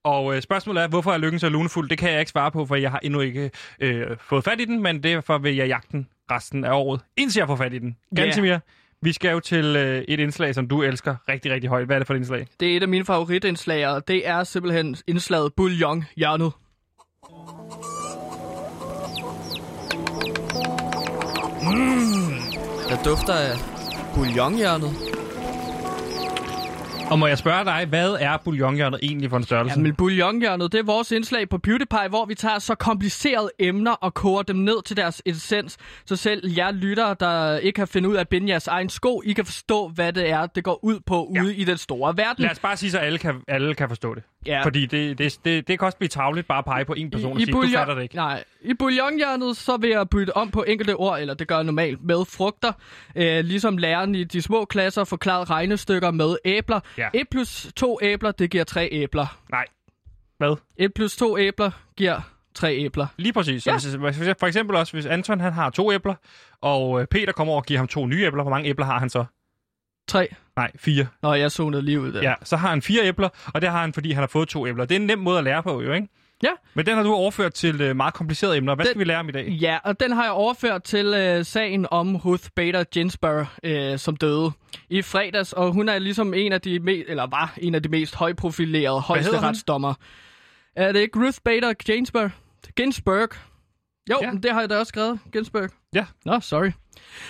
[0.03, 1.89] og øh, spørgsmålet er, hvorfor er lykken så lunefuld?
[1.89, 4.65] Det kan jeg ikke svare på, for jeg har endnu ikke øh, fået fat i
[4.65, 7.80] den, men derfor vil jeg jagte den resten af året, indtil jeg får fat i
[7.80, 7.97] den.
[8.15, 8.57] Gantimir,
[9.01, 11.86] vi skal jo til øh, et indslag, som du elsker rigtig, rigtig højt.
[11.86, 12.47] Hvad er det for et indslag?
[12.59, 16.51] Det er et af mine favoritindslag, og det er simpelthen indslaget Bouillon Hjørnet.
[21.61, 22.34] Mm,
[22.89, 23.57] der dufter af
[24.15, 25.09] bouillonhjørnet.
[27.12, 29.80] Og må jeg spørge dig, hvad er bouillonhjørnet egentlig for en størrelse?
[29.80, 34.14] Jamen, bouillonhjørnet, det er vores indslag på PewDiePie, hvor vi tager så komplicerede emner og
[34.14, 35.78] koger dem ned til deres essens.
[36.05, 39.22] Så selv jer lyttere, der ikke kan finde ud af at binde jeres egen sko,
[39.26, 41.41] I kan forstå, hvad det er, det går ud på ja.
[41.41, 42.41] ude i den store verden.
[42.43, 44.24] Lad os bare sige, så alle kan, alle kan forstå det.
[44.45, 44.61] Ja.
[44.63, 47.33] Fordi det, det, det, det kan også blive tavligt bare at pege på en person
[47.33, 48.15] og sige, bouillon- du fatter det ikke.
[48.15, 51.63] Nej, i bouillonhjernet, så vil jeg bytte om på enkelte ord, eller det gør jeg
[51.63, 52.71] normalt, med frugter.
[53.15, 56.79] Øh, ligesom læreren i de små klasser forklarede regnestykker med æbler.
[56.97, 57.09] Ja.
[57.13, 59.37] 1 plus 2 æbler, det giver 3 æbler.
[59.51, 59.65] Nej.
[60.37, 60.55] Hvad?
[60.77, 62.21] 1 plus 2 æbler giver
[62.55, 63.07] 3 æbler.
[63.17, 63.63] Lige præcis.
[63.63, 63.75] Så Ja.
[63.99, 66.15] hvis, hvis- for eksempel også, hvis Anton han har to æbler,
[66.61, 68.99] og øh, Peter kommer over og giver ham to nye æbler, hvor mange æbler har
[68.99, 69.25] han så?
[70.10, 70.28] 3.
[70.55, 71.07] Nej, fire.
[71.22, 72.22] Nå, jeg zonede lige ud der.
[72.22, 74.68] Ja, så har han fire æbler, og det har han, fordi han har fået to
[74.68, 74.86] æbler.
[74.86, 76.07] Det er en nem måde at lære på, jo, ikke?
[76.43, 76.49] Ja.
[76.74, 78.76] Men den har du overført til øh, meget komplicerede emner.
[78.76, 79.47] Hvad Den- skal vi lære om i dag?
[79.47, 84.16] Ja, og den har jeg overført til øh, sagen om Ruth Bader Ginsburg, øh, som
[84.16, 84.51] døde
[84.89, 85.53] i fredags.
[85.53, 88.99] Og hun er ligesom en af de mest, eller var en af de mest højprofilerede
[89.01, 89.93] højesteretsdommer.
[90.76, 92.32] Er det ikke Ruth Bader Ginsburg?
[92.78, 93.30] Ginsburg.
[94.10, 94.32] Jo, Ja.
[94.43, 95.20] det har jeg da også skrevet.
[95.34, 95.70] Ginsburg.
[95.93, 96.05] Ja.
[96.26, 96.72] Nå, sorry.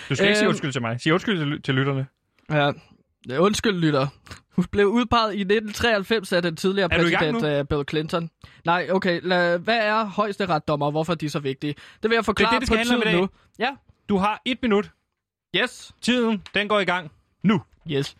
[0.08, 1.00] Du skal ikke sige Øhm, undskyld til mig.
[1.00, 2.06] Sig undskyld til, til lytterne.
[2.50, 2.72] Ja,
[3.38, 4.06] undskyld, lytter.
[4.50, 8.30] Hun blev udpeget i 1993 af den tidligere Er præsident uh, Bill Clinton.
[8.64, 9.20] Nej, okay.
[9.22, 11.74] La, hvad er højesteretsdommer, og hvorfor er de så vigtige?
[12.02, 13.28] Det vil jeg forklare det er det, det på tiden nu.
[13.58, 13.70] Ja.
[14.08, 14.90] Du har et minut.
[15.56, 15.92] Yes.
[16.00, 17.10] Tiden, den går i gang
[17.42, 17.62] nu.
[17.90, 18.16] Yes.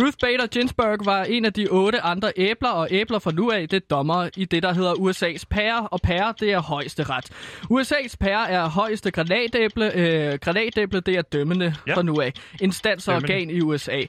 [0.00, 3.68] Ruth Bader Ginsburg var en af de otte andre æbler, og æbler fra nu af,
[3.68, 7.30] det er dommer i det, der hedder USA's pære, og pære, det er højeste ret.
[7.70, 11.94] USA's pære er højeste granatæble, øh, granatæble, det er dømmende ja.
[11.94, 12.32] fra nu af.
[12.60, 14.00] Instans og organ i USA.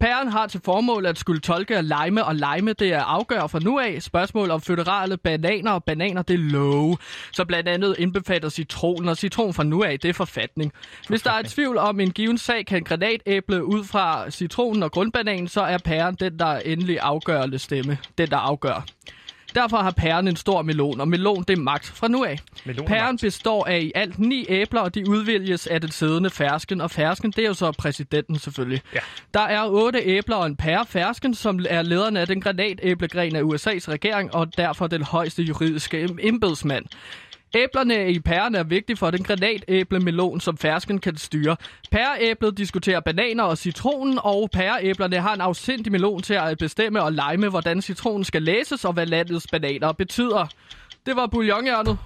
[0.00, 3.78] Pæren har til formål at skulle tolke lime, og lime det er afgør fra nu
[3.78, 6.96] af spørgsmål om føderale bananer, og bananer det er love.
[7.32, 10.72] Så blandt andet indbefatter citron, og citron fra nu af det er forfatning.
[11.08, 15.48] Hvis der er tvivl om en given sag, kan granatæble ud fra citronen og grundbananen,
[15.48, 17.98] så er pæren den, der er endelig afgørende stemme.
[18.18, 18.84] Den, der afgør.
[19.54, 22.38] Derfor har pæren en stor melon, og melon det er magt fra nu af.
[22.64, 26.80] Melon Pæren består af i alt ni æbler, og de udvælges af den siddende fersken,
[26.80, 28.80] og fersken det er jo så præsidenten selvfølgelig.
[28.94, 28.98] Ja.
[29.34, 33.42] Der er otte æbler og en pære fersken, som er lederen af den granatæblegren af
[33.42, 36.84] USA's regering, og derfor den højeste juridiske em- embedsmand.
[37.54, 41.56] Æblerne i pæren er vigtige for den granatæblemelon, som fersken kan styre.
[41.90, 47.12] Pæreæblet diskuterer bananer og citronen, og pæreæblerne har en afsindig melon til at bestemme og
[47.12, 50.46] lege med, hvordan citronen skal læses, og hvad landets bananer betyder.
[51.06, 51.98] Det var bouillonhjørnet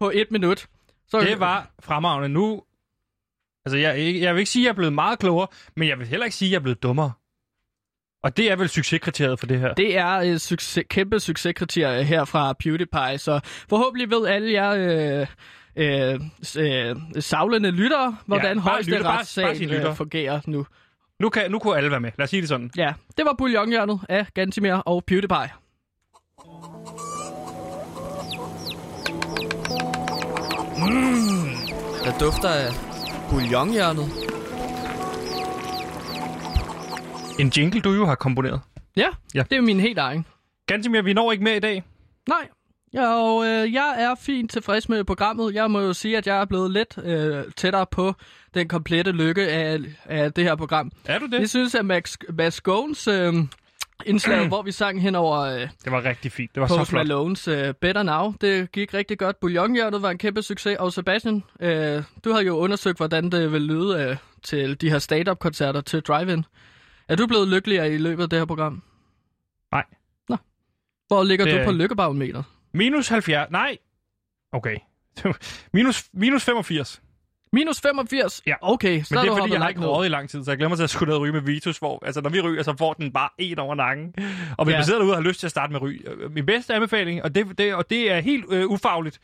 [0.00, 0.66] på et minut.
[1.08, 2.28] Så Det var fremragende.
[2.28, 2.62] Nu...
[3.66, 5.46] Altså, jeg, jeg vil ikke sige, at jeg er blevet meget klogere,
[5.76, 7.12] men jeg vil heller ikke sige, at jeg er blevet dummere.
[8.22, 9.74] Og det er vel succeskriteriet for det her.
[9.74, 15.26] Det er et succes, kæmpe succeskriterie her fra PewDiePie, så forhåbentlig ved alle jer øh,
[15.76, 16.20] øh,
[16.58, 19.90] øh, savlende lyttere, hvordan bare højeste lytter, bare- bare retssag sige lytter.
[19.90, 20.66] øh, fungerer nu.
[21.20, 22.10] Nu, kan, nu kunne alle være med.
[22.18, 22.70] Lad os sige det sådan.
[22.76, 25.50] Ja, det var bouillonhjørnet af Gantimir og PewDiePie.
[30.78, 31.48] Mm,
[32.04, 32.68] der dufter af
[33.30, 34.31] bouillonhjørnet.
[37.42, 38.60] En jingle, du jo har komponeret.
[38.96, 39.42] Ja, Ja.
[39.50, 40.26] det er min helt egen.
[40.66, 41.82] Gantemir, vi når ikke med i dag.
[42.28, 42.48] Nej,
[43.06, 45.54] og øh, jeg er fint tilfreds med programmet.
[45.54, 48.14] Jeg må jo sige, at jeg er blevet lidt øh, tættere på
[48.54, 50.90] den komplette lykke af, af det her program.
[51.04, 51.40] Er du det?
[51.40, 53.34] Jeg synes, at Max, Max Gones øh,
[54.06, 56.54] indslag, hvor vi sang hen over øh, Det var rigtig fint.
[56.54, 57.06] Det var så Post flot.
[57.06, 59.40] Malones øh, Better Now, det gik rigtig godt.
[59.40, 60.76] Bouillonhjørnet var en kæmpe succes.
[60.78, 64.98] Og Sebastian, øh, du har jo undersøgt, hvordan det vil lyde øh, til de her
[64.98, 66.44] stand-up-koncerter til Drive-In.
[67.12, 68.82] Er du blevet lykkeligere i løbet af det her program?
[69.72, 69.84] Nej.
[70.28, 70.36] Nå.
[71.08, 72.42] Hvor ligger Det du på lykkebarometer?
[72.74, 73.50] Minus 70.
[73.50, 73.78] Nej.
[74.52, 74.76] Okay.
[75.74, 77.02] minus, minus 85.
[77.52, 78.42] Minus 85?
[78.46, 78.54] Ja.
[78.60, 80.58] Okay, så Men det er fordi, jeg har ikke røget i lang tid, så jeg
[80.58, 82.74] glemmer til at skulle ned og ryge med Vitus, hvor altså, når vi ryger, så
[82.78, 84.14] får den bare en over nakken.
[84.58, 84.78] Og hvis Ja.
[84.78, 86.74] man sidder derude og har lyst til at starte med at ryge, øh, min bedste
[86.74, 89.20] anbefaling, og det, det, og det er helt øh, ufagligt,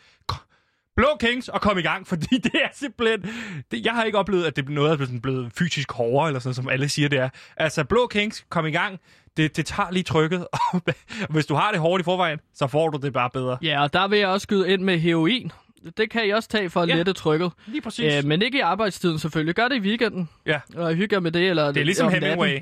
[0.99, 3.34] Blå Kings og kom i gang, fordi det er simpelthen...
[3.70, 6.26] Det, jeg har ikke oplevet, at det er noget, der er blevet, blevet fysisk hårdere,
[6.28, 7.28] eller sådan, som alle siger, det er.
[7.57, 9.01] Altså, Blå Kings, kom i gang.
[9.36, 10.82] Det, det tager lige trykket, og
[11.28, 13.59] hvis du har det hårdt i forvejen, så får du det bare bedre.
[13.62, 15.53] Ja, og der vil jeg også skyde ind med heroin.
[15.96, 17.53] Det kan I også tage for at Ja, lette trykket.
[17.66, 18.14] Lige præcis.
[18.14, 19.55] Øh, men ikke i arbejdstiden selvfølgelig.
[19.55, 20.28] Gør det i weekenden.
[20.46, 20.61] Ja.
[20.76, 21.49] Og hygge med det.
[21.49, 22.22] Eller Det er ligesom natten.
[22.30, 22.61] Hemingway.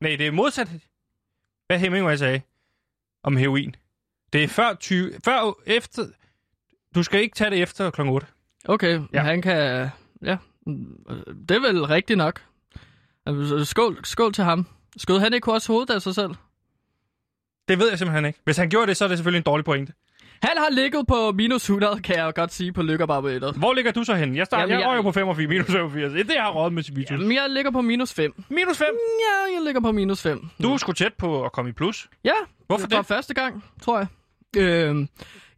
[0.00, 0.68] Nej, det er modsat.
[1.66, 2.40] Hvad Hemingway sagde
[3.24, 3.76] om heroin.
[4.32, 5.12] Det er før 20...
[5.24, 6.02] Før efter...
[6.94, 8.00] Du skal ikke tage det efter kl.
[8.00, 8.26] 8.
[8.64, 9.22] Okay, ja.
[9.22, 9.88] Han kan...
[10.22, 10.36] Ja,
[11.48, 12.42] det er vel rigtigt nok.
[13.26, 14.66] Altså, Skål, skål til ham.
[14.96, 16.30] Skød han ikke også hovedet af sig selv?
[17.68, 18.40] Det ved jeg simpelthen ikke.
[18.44, 19.92] Hvis han gjorde det, så er det selvfølgelig en dårlig pointe.
[20.42, 23.56] Han har ligget på minus 100, kan jeg jo godt sige, på lykkerbarometeret.
[23.56, 24.36] Hvor ligger du så henne?
[24.38, 26.12] Jeg, starter, Jamen, jeg jeg- røg på 85, minus 85.
[26.12, 27.10] Det har jeg råd med Civitus.
[27.10, 28.44] Jamen, jeg ligger på minus 5.
[28.48, 28.86] Minus 5?
[29.20, 30.48] Ja, jeg ligger på minus 5.
[30.62, 32.08] Du er sgu tæt på at komme i plus.
[32.24, 32.32] Ja,
[32.66, 33.06] Hvorfor for det?
[33.06, 34.06] første gang, tror jeg.
[34.58, 35.08] Øhm,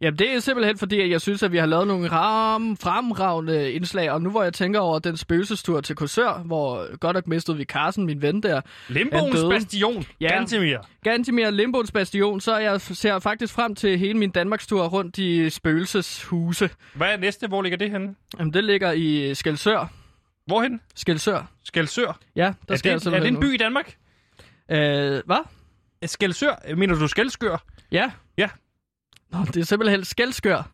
[0.01, 3.71] jamen, det er simpelthen fordi, at jeg synes, at vi har lavet nogle ram, fremragende
[3.71, 7.57] indslag, og nu hvor jeg tænker over den spøgelsestur til Korsør, hvor godt nok mistede
[7.57, 8.61] vi Carsten, min ven der.
[8.87, 10.05] Limboens bastion.
[10.21, 10.27] Ja.
[10.27, 10.77] Gantemir.
[11.03, 16.69] Gantimir Limboens Bastion, så jeg ser faktisk frem til hele min Danmarkstur rundt i spøgelseshuse.
[16.95, 17.47] Hvad er næste?
[17.47, 18.15] Hvor ligger det henne?
[18.39, 19.91] Jamen, det ligger i Skelsør.
[20.45, 20.81] Hvorhen?
[20.95, 21.51] Skelsør.
[21.63, 22.19] Skelsør.
[22.35, 23.95] Ja, der Er skal jeg det, er simpelthen det en by i Danmark?
[24.71, 25.45] Øh, hvad?
[26.05, 26.75] Skelsør?
[26.75, 27.63] Mener du Skelskør?
[27.91, 28.11] Ja.
[28.37, 28.49] Ja.
[29.31, 30.71] Nå, det er simpelthen Skelskør.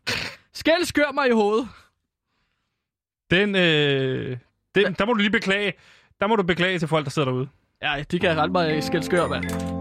[0.54, 1.68] Skelskør mig i hovedet.
[3.30, 4.36] Den, øh,
[4.74, 5.72] den, der må du lige beklage.
[6.20, 7.48] Der må du beklage til folk, der sidder derude.
[7.82, 9.77] Ja, de kan rette mig i Skelskør, mand.